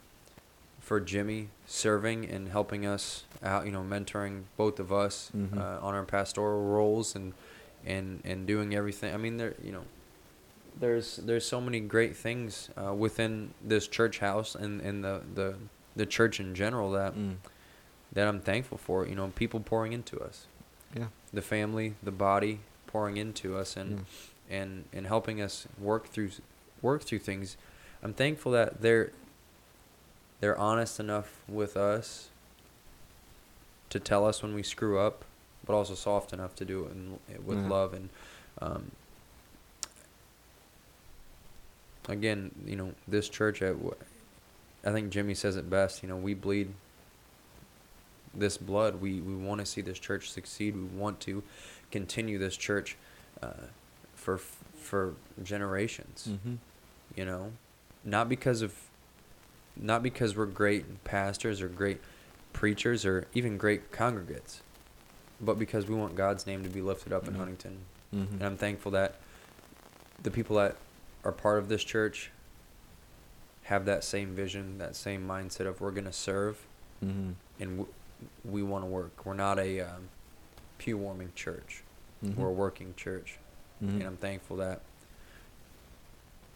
[0.80, 5.56] for jimmy serving and helping us out you know mentoring both of us Mhm.
[5.58, 7.32] uh, on our pastoral roles and
[7.86, 9.84] and and doing everything i mean there you know
[10.78, 15.54] there's there's so many great things uh, within this church house and, and the, the
[15.96, 17.36] the church in general that Mm.
[18.12, 19.06] that I'm thankful for.
[19.06, 20.46] You know, people pouring into us,
[20.96, 21.08] Yeah.
[21.32, 24.04] the family, the body pouring into us, and Yeah.
[24.50, 26.30] And and helping us work through
[26.82, 27.56] work through things.
[28.02, 29.10] I'm thankful that they're
[30.40, 32.28] they're honest enough with us
[33.90, 35.24] to tell us when we screw up,
[35.64, 37.68] but also soft enough to do it in, with Yeah.
[37.68, 38.08] love and.
[38.60, 38.90] Um,
[42.08, 43.74] again, you know, this church, I,
[44.84, 46.02] I think Jimmy says it best.
[46.02, 46.72] You know, we bleed
[48.34, 49.00] this blood.
[49.00, 50.74] We we want to see this church succeed.
[50.76, 51.42] We want to
[51.90, 52.96] continue this church
[53.42, 53.52] uh,
[54.24, 56.28] for for generations.
[56.30, 56.56] Mhm.
[57.14, 57.52] You know,
[58.04, 58.74] not because of
[59.76, 62.00] not because we're great pastors or great
[62.52, 64.62] preachers or even great congregates,
[65.40, 67.38] but because we want God's name to be lifted up in Mhm.
[67.38, 67.78] Huntington.
[68.14, 68.30] Mhm.
[68.32, 69.16] And I'm thankful that
[70.22, 70.76] the people that
[71.24, 72.30] are part of this church
[73.64, 76.64] have that same vision, that same mindset of we're going to serve
[77.02, 77.34] Mhm.
[77.58, 77.94] and w-
[78.44, 79.24] we want to work.
[79.26, 80.08] We're not a um,
[80.78, 81.82] pew warming church.
[82.22, 82.36] Mhm.
[82.36, 83.38] We're a working church.
[83.82, 83.88] Mhm.
[84.00, 84.80] And I'm thankful that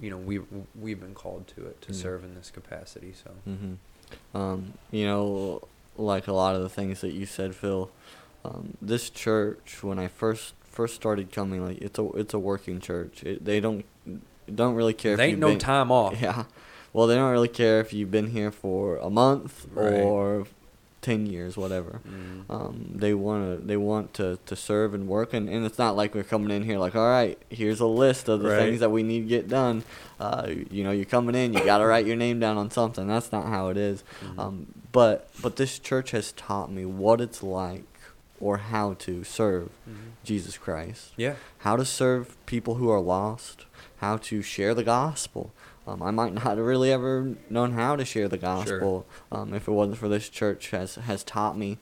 [0.01, 0.41] you know we
[0.81, 1.99] we've been called to it to Yeah.
[1.99, 3.13] serve in this capacity.
[3.13, 3.75] So hmm
[4.35, 5.61] Um, you know,
[5.97, 7.91] like a lot of the things that you said, Phil.
[8.45, 12.81] Um, this church, when I first first started coming, like it's a it's a working
[12.81, 13.23] church.
[13.25, 13.85] It, they don't
[14.55, 15.17] don't really care.
[15.17, 16.19] there if ain't no been, time off.
[16.23, 16.45] Yeah.
[16.95, 19.93] Well, they don't really care if you've been here for a month Right.
[20.01, 20.47] or
[21.01, 22.01] ten years, whatever.
[22.09, 22.45] Mm.
[22.51, 25.97] Um, they want to they want to, to serve and work, and, and it's not
[25.97, 28.59] like we're coming in here like, all right, here's a list of the Right.
[28.59, 29.85] things that we need to get done.
[30.19, 33.07] Uh, you know, you're coming in, you got to write your name down on something.
[33.07, 34.03] That's not how it is.
[34.25, 34.39] Mhm.
[34.39, 37.85] Um, but but this church has taught me what it's like
[38.41, 39.95] or how to serve Mhm.
[40.25, 41.35] Jesus Christ Yeah.
[41.59, 43.67] how to serve people who are lost,
[43.99, 45.53] how to share the gospel.
[45.89, 49.67] Um, I might not have really ever known how to share the gospel um, if
[49.69, 51.79] it wasn't for this church has has taught me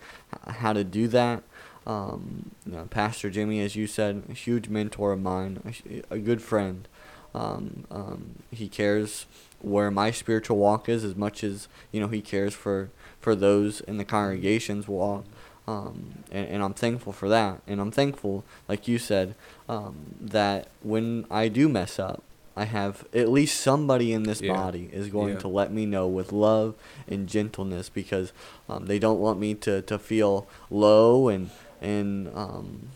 [0.46, 1.42] how to do that.
[1.86, 5.74] Um, you know, Pastor Jimmy, as you said, a huge mentor of mine,
[6.10, 6.88] a, a good friend.
[7.34, 9.26] Um, um, he cares
[9.60, 12.90] where my spiritual walk is as much as you know he cares for
[13.20, 15.24] for those in the congregation's walk
[15.68, 17.60] um, and, and I'm thankful for that.
[17.66, 19.34] And I'm thankful, like you said,
[19.68, 22.22] um, that when I do mess up,
[22.56, 24.52] I have at least somebody in this Yeah.
[24.54, 25.40] body is going Yeah.
[25.40, 26.74] to let me know with love
[27.06, 28.32] and gentleness because
[28.68, 31.50] um, they don't want me to, to feel low and
[31.82, 32.88] and um,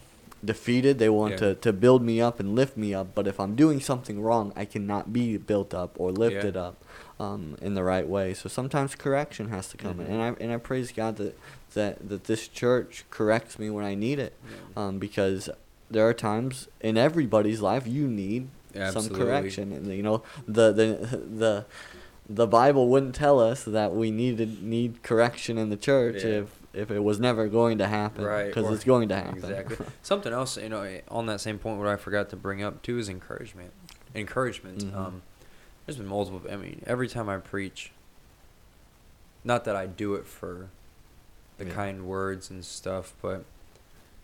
[0.42, 0.98] defeated.
[0.98, 1.38] They want Yeah.
[1.38, 3.14] to, to build me up and lift me up.
[3.14, 6.82] But if I'm doing something wrong, I cannot be built up or lifted up
[7.20, 8.32] um, in the right way.
[8.32, 10.06] So sometimes correction has to come Mhm.
[10.06, 11.38] in, and I and I praise God that
[11.74, 14.32] that that this church corrects me when I need it,
[14.74, 15.50] um, because
[15.90, 18.48] there are times in everybody's life you need
[18.90, 21.64] some correction, and you know the the the.
[22.32, 26.42] The Bible wouldn't tell us that we needed need correction in the church Yeah.
[26.42, 28.46] if if it was never going to happen, Right.
[28.46, 29.38] Because it's going to happen.
[29.38, 29.84] Exactly.
[30.02, 32.98] Something else, you know, on that same point, what I forgot to bring up too
[33.00, 33.72] is encouragement.
[34.14, 34.78] Encouragement.
[34.84, 34.96] Mhm.
[34.96, 35.22] Um,
[35.86, 36.40] there's been multiple.
[36.48, 37.90] I mean, every time I preach,
[39.42, 40.68] not that I do it for
[41.58, 41.72] the Yeah.
[41.74, 43.44] kind words and stuff, but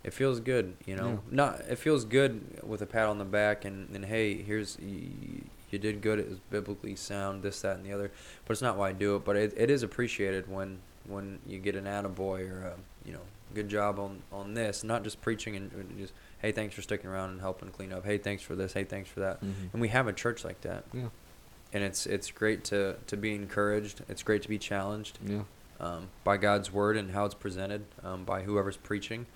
[0.07, 1.09] it feels good, you know.
[1.09, 1.17] Yeah.
[1.31, 5.43] Not it feels good with a pat on the back and, and hey, here's you,
[5.71, 6.19] you did good.
[6.21, 8.11] It was biblically sound, this, that, and the other.
[8.45, 9.25] But it's not why I do it.
[9.25, 13.21] But it, it is appreciated when when you get an attaboy or a you know
[13.55, 17.31] good job on on this, not just preaching and just hey, thanks for sticking around
[17.31, 18.05] and helping clean up.
[18.05, 18.73] Hey, thanks for this.
[18.75, 19.43] Hey, thanks for that.
[19.43, 19.73] Mhm.
[19.73, 21.09] And we have a church like that, Yeah.
[21.73, 24.03] and it's it's great to to be encouraged.
[24.09, 25.43] It's great to be challenged Yeah.
[25.81, 29.27] um, by God's word and how it's presented um, by whoever's preaching.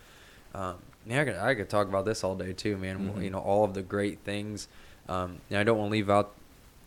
[0.54, 3.10] Um, yeah, I could, I could talk about this all day too, man.
[3.14, 3.22] Mhm.
[3.24, 4.68] You know, all of the great things.
[5.08, 6.32] Um, and I don't want to leave out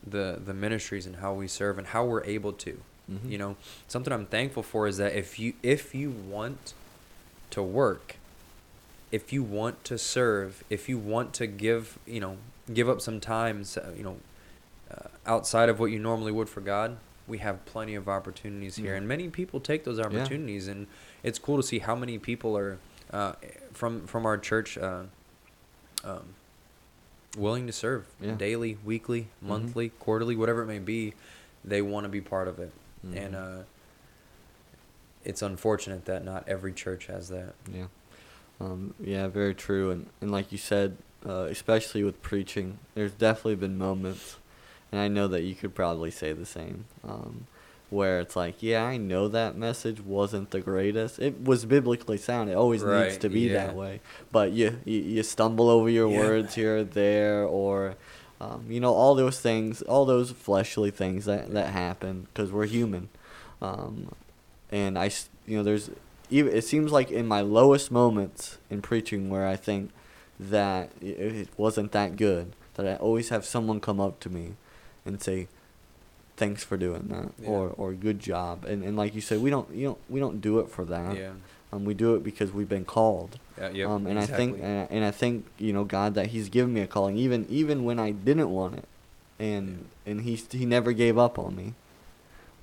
[0.05, 2.79] the the ministries and how we serve and how we're able to.
[3.11, 3.29] Mhm.
[3.29, 3.55] You know,
[3.87, 6.73] something I'm thankful for is that if you if you want
[7.51, 8.15] to work,
[9.11, 12.37] if you want to serve, if you want to give, you know,
[12.73, 13.63] give up some time,
[13.95, 14.17] you know,
[14.91, 16.97] uh, outside of what you normally would for God,
[17.27, 18.97] we have plenty of opportunities here, Yeah.
[18.97, 20.05] and many people take those Yeah.
[20.05, 20.87] opportunities, and
[21.23, 22.79] it's cool to see how many people are
[23.13, 23.33] uh,
[23.71, 25.03] from from our church uh,
[26.03, 26.23] um,
[27.37, 28.33] willing to serve Yeah.
[28.35, 29.47] daily, weekly, Mhm.
[29.47, 31.13] monthly, quarterly, whatever it may be.
[31.63, 32.73] They want to be part of it,
[33.03, 33.61] and Mhm.
[33.61, 33.63] uh,
[35.23, 37.53] it's unfortunate that not every church has that.
[37.71, 37.85] Yeah.
[38.59, 39.89] Um, yeah, very true.
[39.91, 44.35] And, and like you said, uh, especially with preaching, there's definitely been moments,
[44.91, 47.47] and I know that you could probably say the same, um,
[47.93, 51.19] where it's like, yeah, I know that message wasn't the greatest.
[51.19, 52.49] It was biblically sound.
[52.49, 54.01] It always needs to be that way.
[54.31, 56.17] But you, you, you stumble over your Yeah.
[56.17, 57.95] words here or there, or,
[58.41, 62.65] um, you know, all those things, all those fleshly things that, that happen because we're
[62.65, 63.09] human.
[63.61, 64.13] Um,
[64.71, 65.11] and I,
[65.45, 65.89] you know, there's
[66.29, 69.91] even it seems like in my lowest moments in preaching where I think
[70.39, 74.53] that it wasn't that good, that I always have someone come up to me
[75.05, 75.47] and say,
[76.37, 77.49] "Thanks for doing that," Yeah.
[77.49, 80.39] or or "Good job." And and like you said, we don't you know we don't
[80.41, 81.17] do it for that.
[81.17, 81.31] yeah.
[81.71, 83.39] Um, we do it because we've been called.
[83.57, 86.27] Yeah, yep, um, and I think and I, and I think you know God that
[86.27, 88.85] He's given me a calling even even when I didn't want it,
[89.39, 91.73] and and He He never gave up on me.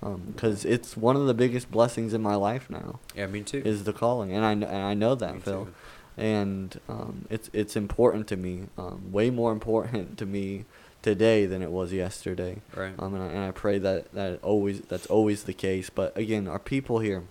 [0.02, 3.62] um Because it's one of the biggest blessings in my life now Yeah, me too.
[3.64, 5.74] is the calling, and I and I know that Me Phil, too.
[6.16, 10.64] and um, it's it's important to me, um, way more important to me
[11.02, 12.60] today than it was yesterday.
[12.74, 12.92] Right.
[12.98, 15.90] Um, and I, and I pray that that always that's always the case.
[15.90, 17.24] But again, our people here,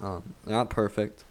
[0.00, 1.24] um, they're not perfect.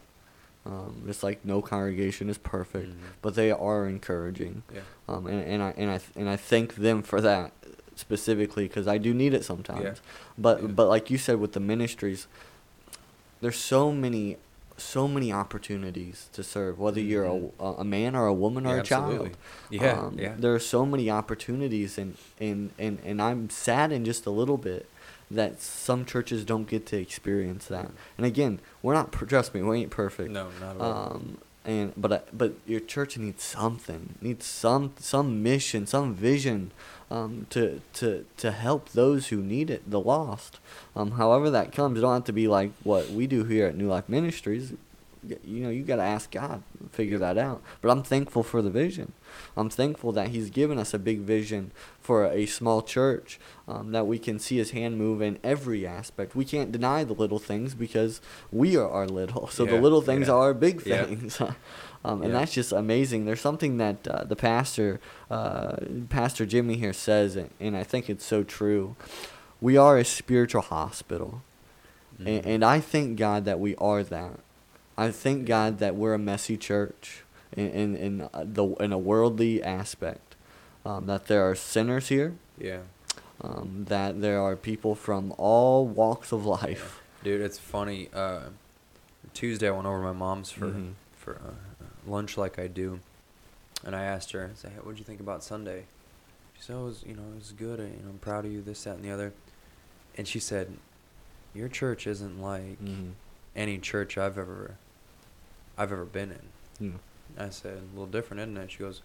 [0.65, 2.95] Um, just like no congregation is perfect, Mhm.
[3.21, 4.63] but they are encouraging.
[4.73, 4.82] Yeah.
[5.08, 7.51] Um, and, and I and I and I thank them for that
[7.95, 9.84] specifically because I do need it sometimes.
[9.84, 9.93] Yeah.
[10.38, 10.67] But Yeah.
[10.69, 12.25] but like you said with the ministries,
[13.41, 14.38] there's so many
[14.78, 18.82] so many opportunities to serve whether you're a, a man or a woman or Yeah,
[18.82, 19.38] a child.
[19.70, 20.36] Yeah, Um, yeah.
[20.38, 24.90] There are so many opportunities and, and, and, and I'm saddened just a little bit
[25.32, 27.90] that some churches don't get to experience that.
[28.18, 30.30] And again, we're not trust me, we ain't perfect.
[30.32, 31.14] No, not at all.
[31.16, 36.71] Um, and but I- but your church needs something, needs some some mission, some vision,
[37.12, 40.60] um, to to to help those who need it, the lost.
[40.95, 43.75] Um, however that comes, it don't have to be like what we do here at
[43.75, 44.73] New Life Ministries.
[45.44, 47.62] You know, you got to ask God, to figure that out.
[47.82, 49.14] But I'm thankful for the vision.
[49.58, 54.06] I'm thankful that He's given us a big vision for a small church um, that
[54.08, 56.36] we can see His hand move in every aspect.
[56.36, 59.48] We can't deny the little things because we are, are little.
[59.56, 60.34] So the little things yeah.
[60.34, 61.06] are big Yeah.
[61.06, 61.40] things.
[62.06, 62.40] um, and Yeah.
[62.40, 63.26] that's just amazing.
[63.26, 65.00] There's something that uh, the pastor,
[65.32, 65.78] uh,
[66.10, 68.96] Pastor Jimmy here says, and, I think it's so true.
[69.62, 71.42] We are a spiritual hospital.
[72.22, 72.28] Mhm.
[72.38, 74.40] And, and I thank God that we are that.
[74.98, 77.24] I thank God that we're a messy church
[77.56, 80.36] in in, in uh, the in a worldly aspect.
[80.86, 82.36] Um, that there are sinners here.
[82.60, 82.82] yeah.
[83.42, 87.02] Um, that there are people from all walks of life.
[87.24, 88.08] Dude, it's funny.
[88.14, 88.50] Uh,
[89.34, 90.94] Tuesday, I went over to my mom's for Mhm.
[91.18, 93.00] for uh, lunch, like I do,
[93.84, 95.86] and I asked her, I said, hey, "What'd you think about Sunday?"
[96.56, 97.80] She said, "Oh, it was, you know, it was good.
[97.80, 98.62] and, You know, I'm proud of you.
[98.62, 99.34] This, that, and the other."
[100.18, 100.78] And she said,
[101.54, 103.12] "Your church isn't like Mhm.
[103.56, 104.76] any church I've ever,
[105.78, 106.50] I've ever been in."
[106.92, 106.98] Yeah.
[107.46, 109.02] I said, "A little different, isn't it?" She goes,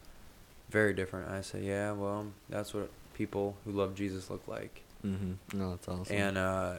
[0.71, 5.37] "Very different." I said, "Yeah, well, that's what people who love Jesus look like." Mhm.
[5.55, 6.15] No, that's awesome.
[6.17, 6.75] And uh,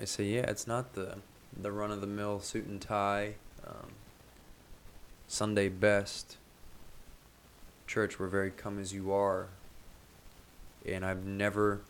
[0.00, 1.18] I say, yeah, it's not the
[1.54, 3.34] the run of the mill suit and tie,
[3.66, 3.90] um,
[5.28, 6.36] Sunday best
[7.86, 8.18] church.
[8.18, 9.48] We're very come as you are.
[10.86, 11.82] And I've never,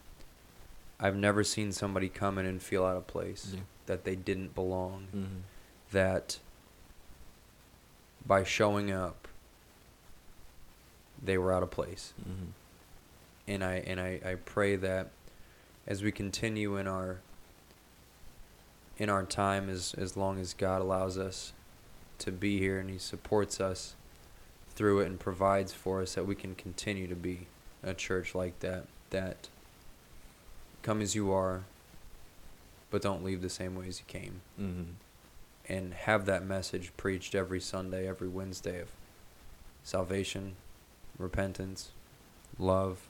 [1.01, 3.61] I've never seen somebody come in and feel out of place, Yeah.
[3.87, 5.43] that they didn't belong, Mhm.
[5.93, 6.39] that
[8.27, 9.29] by showing up,
[11.23, 12.49] they were out of place Mhm.
[13.47, 15.11] and I and I, I pray that
[15.87, 17.19] as we continue in our
[18.99, 21.53] in our time as as long as God allows us
[22.19, 23.95] to be here and he supports us
[24.75, 27.47] through it and provides for us that we can continue to be
[27.83, 29.49] a church like that that
[30.83, 31.63] come as you are
[32.91, 34.91] but don't leave the same way as you came Mm-hmm.
[35.69, 38.89] And have that message preached every Sunday, every Wednesday of
[39.85, 40.57] salvation,
[41.19, 41.91] repentance,
[42.59, 43.01] love,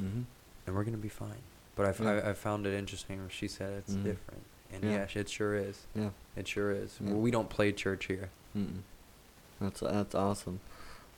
[0.00, 0.22] Mm-hmm.
[0.66, 1.42] and we're gonna be fine.
[1.76, 2.10] But I, f- Yeah.
[2.24, 4.04] I, I found it interesting she said it's Mhm.
[4.04, 4.90] different, and Yeah.
[5.14, 5.82] yeah, it sure is.
[5.94, 6.10] Yeah.
[6.36, 6.96] It sure is.
[7.00, 7.10] Yeah.
[7.12, 8.30] Well, we don't play church here.
[8.56, 8.80] Mm-mm.
[9.60, 10.60] That's that's awesome,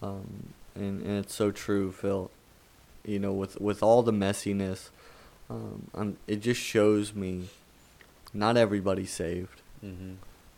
[0.03, 2.31] um, and and it's so true, Phil.
[3.05, 4.91] You know, with with all the messiness,
[5.49, 7.49] um, I'm, it just shows me,
[8.35, 9.62] not everybody's saved.
[9.85, 10.13] Mm-hmm.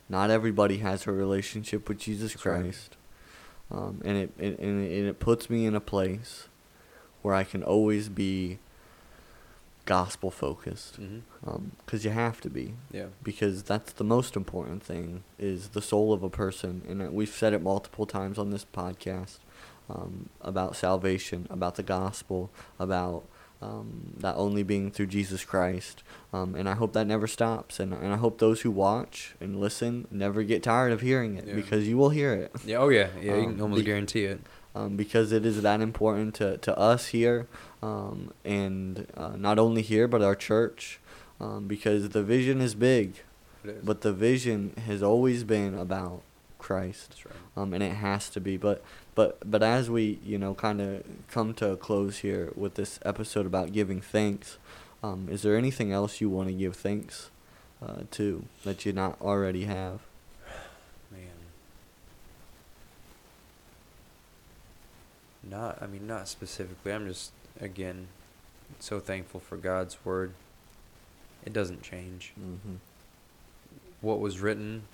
[0.09, 2.61] Not everybody has a relationship with Jesus That's right.
[2.61, 2.95] Christ,
[3.71, 6.47] um, and it, it and it and it puts me in a place
[7.23, 8.59] where I can always be
[9.85, 11.57] gospel focused, Mm-hmm.
[11.85, 13.07] because you have to be Yeah.
[13.23, 17.29] because that's the most important thing is the soul of a person and uh, we've
[17.29, 19.37] said it multiple times on this podcast
[19.87, 22.49] um, about salvation about the gospel
[22.79, 23.25] about
[23.61, 26.03] um, that only being through jesus christ
[26.33, 29.59] um, and i hope that never stops and, and i hope those who watch and
[29.59, 31.55] listen never get tired of hearing it Yeah.
[31.55, 32.77] because you will hear it Yeah.
[32.77, 33.07] Oh yeah.
[33.21, 33.35] Yeah.
[33.35, 34.41] you Um, can almost be- guarantee it.
[34.75, 37.47] um, because it is that important to, to us here,
[37.81, 40.99] um, and uh, not only here but our church,
[41.39, 43.07] um, because the vision is big,
[43.63, 43.81] is.
[43.83, 46.21] but the vision has always been about
[46.65, 47.35] Christ, right.
[47.55, 48.57] um, and it has to be.
[48.57, 52.73] But but but as we you know kind of come to a close here with
[52.73, 54.57] this episode about giving thanks,
[55.03, 57.29] um, is there anything else you want to give thanks
[57.85, 59.99] uh, to that you not already have?
[61.11, 61.29] Man.
[65.43, 66.91] Not, I mean, not specifically.
[66.91, 68.07] I'm just, again,
[68.79, 70.33] so thankful for God's word.
[71.45, 72.33] It doesn't change.
[72.39, 72.77] Mm-hmm.
[74.01, 74.87] What was written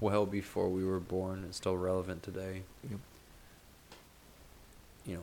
[0.00, 2.62] well before we were born and still relevant today.
[2.90, 3.00] Yep.
[5.06, 5.22] You know,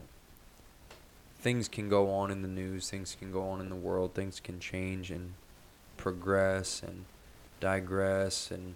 [1.39, 4.39] things can go on in the news, things can go on in the world, things
[4.39, 5.33] can change and
[5.97, 7.05] progress and
[7.59, 8.75] digress and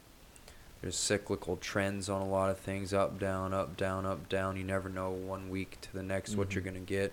[0.81, 4.63] there's cyclical trends on a lot of things up down up down up down you
[4.63, 6.65] never know one week to the next what you're Mhm.
[6.65, 7.11] going to get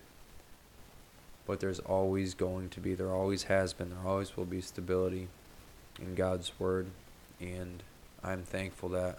[1.47, 5.27] but there's always going to be there always has been there always will be stability
[5.99, 6.89] in God's word
[7.41, 7.83] and
[8.25, 9.19] I'm thankful that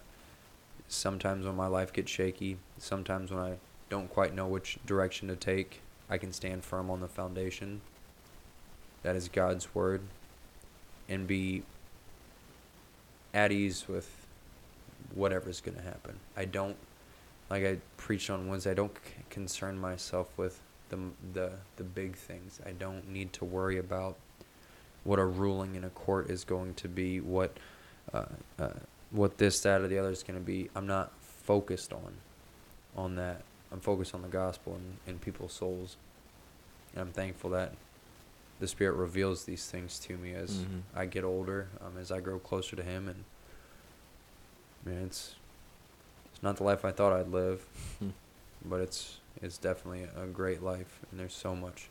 [0.87, 3.55] sometimes when my life gets shaky sometimes when I
[3.89, 7.81] don't quite know which direction to take I can stand firm on the foundation
[9.03, 10.01] that is God's word
[11.07, 11.63] and be
[13.35, 14.25] at ease with
[15.13, 16.15] whatever's going to happen.
[16.35, 16.75] I don't,
[17.49, 20.97] like I preached on Wednesday, I don't c- concern myself with the,
[21.33, 22.59] the, the big things.
[22.65, 24.15] I don't need to worry about
[25.03, 27.55] what a ruling in a court is going to be, what,
[28.13, 28.25] uh,
[28.57, 28.69] uh,
[29.11, 30.69] what this, that, or the other is going to be.
[30.75, 31.11] I'm not
[31.43, 32.13] focused on,
[32.95, 33.41] on that.
[33.71, 35.97] I'm focused on the gospel and, and people's souls.
[36.93, 37.73] And I'm thankful that
[38.59, 40.81] the Spirit reveals these things to me as Mhm.
[40.95, 43.23] I get older, um, as I grow closer to Him, and
[44.85, 45.35] man, it's
[46.33, 47.65] it's not the life I thought I'd live,
[48.65, 51.89] but it's it's definitely a great life, and there's so much.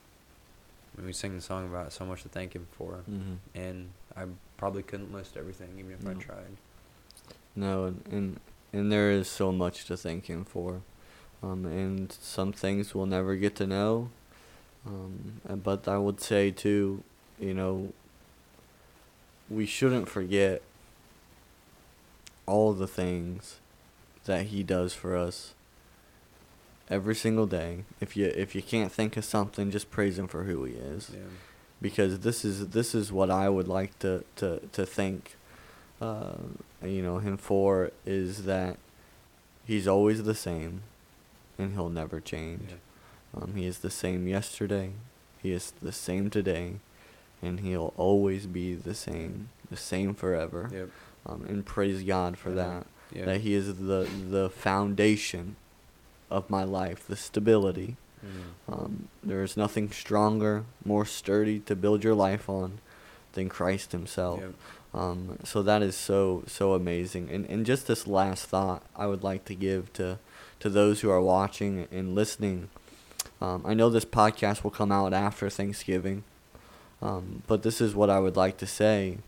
[0.97, 3.35] I mean, we sing the song about it, so much to thank Him for, Mm-hmm.
[3.55, 4.25] and I
[4.57, 6.57] probably couldn't list everything, even if I tried.
[7.57, 8.41] No, and,
[8.73, 10.83] and there is so much to thank him for,
[11.43, 14.11] um, and some things we'll never get to know.
[14.87, 17.03] Um, but I would say too,
[17.39, 17.93] you know,
[19.49, 20.63] we shouldn't forget
[22.47, 23.61] all the things
[24.25, 25.55] that he does for us
[26.91, 27.85] every single day.
[28.01, 31.11] If you if you can't think of something, just praise him for who he is
[31.13, 31.21] Yeah,
[31.81, 35.37] because this is this is what I would like to to to thank,
[36.05, 38.77] uh, you know, him for is that
[39.67, 40.83] he's always the same,
[41.59, 42.71] and he'll never change.
[42.71, 43.43] yeah.
[43.43, 44.93] Um, he is the same yesterday,
[45.43, 46.75] he is the same today,
[47.43, 50.71] and he'll always be the same, the same forever.
[50.73, 50.89] Yep.
[51.27, 52.87] Um, and praise God for that.
[53.27, 55.57] That he is the the foundation
[56.31, 57.97] of my life, the stability.
[58.25, 58.73] Mm.
[58.73, 62.79] Um, there is nothing stronger, more sturdy to build your life on
[63.33, 64.41] than Christ Himself.
[64.41, 64.55] Yep.
[64.95, 67.29] Um, so that is so so amazing.
[67.31, 70.19] And and just this last thought I would like to give to
[70.61, 72.69] to those who are watching and listening.
[73.41, 76.23] Um, I know this podcast will come out after Thanksgiving,
[77.03, 79.19] um, but this is what I would like to say.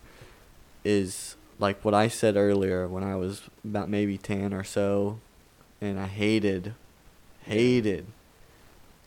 [0.85, 5.19] Is like what I said earlier when I was about maybe ten or so,
[5.81, 6.75] and I hated,
[7.43, 8.07] hated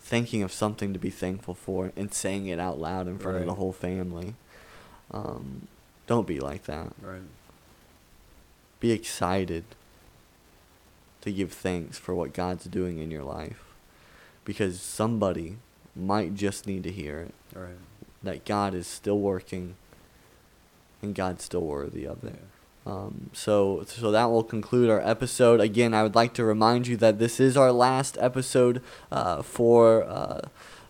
[0.01, 3.45] thinking of something to be thankful for and saying it out loud in front of
[3.45, 4.33] the whole family.
[5.11, 5.67] Um,
[6.09, 6.91] don't be like that.
[7.03, 7.21] Right.
[8.79, 9.63] be excited
[11.21, 13.63] to give thanks for what God's doing in your life
[14.43, 15.57] because somebody
[15.95, 17.77] might just need to hear it right.
[18.23, 19.75] that God is still working
[21.03, 22.41] and God's still worthy of it.
[22.87, 22.91] Yeah.
[22.91, 25.61] Um, so, so that will conclude our episode.
[25.61, 28.81] Again, I would like to remind you that this is our last episode
[29.11, 30.41] uh, for uh,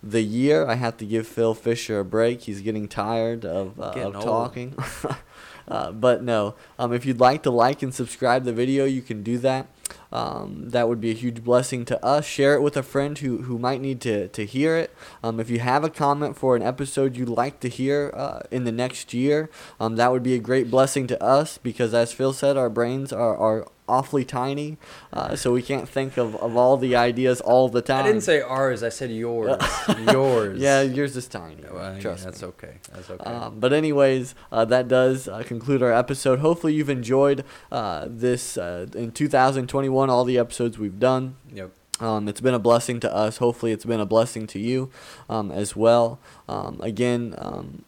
[0.02, 0.68] the year.
[0.68, 2.42] I have to give Phil Fisher a break.
[2.42, 4.76] He's getting tired of, uh, Getting of talking.
[5.68, 9.24] uh, but no, um, if you'd like to like and subscribe the video, you can
[9.24, 9.68] do that.
[10.12, 12.26] Um, that would be a huge blessing to us.
[12.26, 14.96] Share it with a friend who, who might need to, to hear it.
[15.24, 18.64] Um, if you have a comment for an episode you'd like to hear uh, in
[18.64, 22.34] the next year, um, that would be a great blessing to us because, as Phil
[22.34, 24.78] said, our brains are, are awfully tiny,
[25.12, 28.04] uh, so we can't think of, of all the ideas all the time.
[28.06, 28.84] I didn't say ours.
[28.84, 29.62] I said yours.
[30.12, 30.60] yours.
[30.60, 31.64] Yeah, yours is tiny.
[31.72, 32.48] Well, yeah, Trust that's me.
[32.50, 32.76] okay.
[32.94, 33.24] That's okay.
[33.24, 36.40] Um, but anyways, uh, that does uh, conclude our episode.
[36.40, 40.10] Hopefully you've enjoyed uh, this uh, in 2021.
[40.10, 41.36] All the episodes we've done.
[41.54, 41.72] yep.
[42.00, 43.38] Um, it's been a blessing to us.
[43.38, 44.90] Hopefully it's been a blessing to you
[45.30, 46.18] um, as well.
[46.48, 47.84] Um, again, um,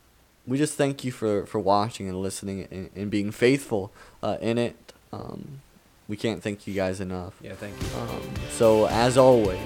[0.45, 4.57] we just thank you for, for watching and listening and, and being faithful uh, in
[4.57, 4.75] it.
[6.11, 7.33] We can't thank you guys enough.
[7.41, 7.53] Yeah.
[7.53, 7.87] Thank you.
[7.97, 9.57] Um, so as always,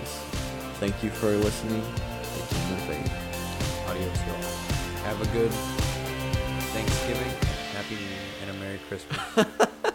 [0.76, 1.82] thank you for listening.
[1.82, 3.89] Thank you for faith.
[3.89, 5.06] Adios, y'all.
[5.06, 5.50] Have a good
[6.70, 7.34] Thanksgiving.
[7.74, 9.48] Happy New Year and a Merry Christmas.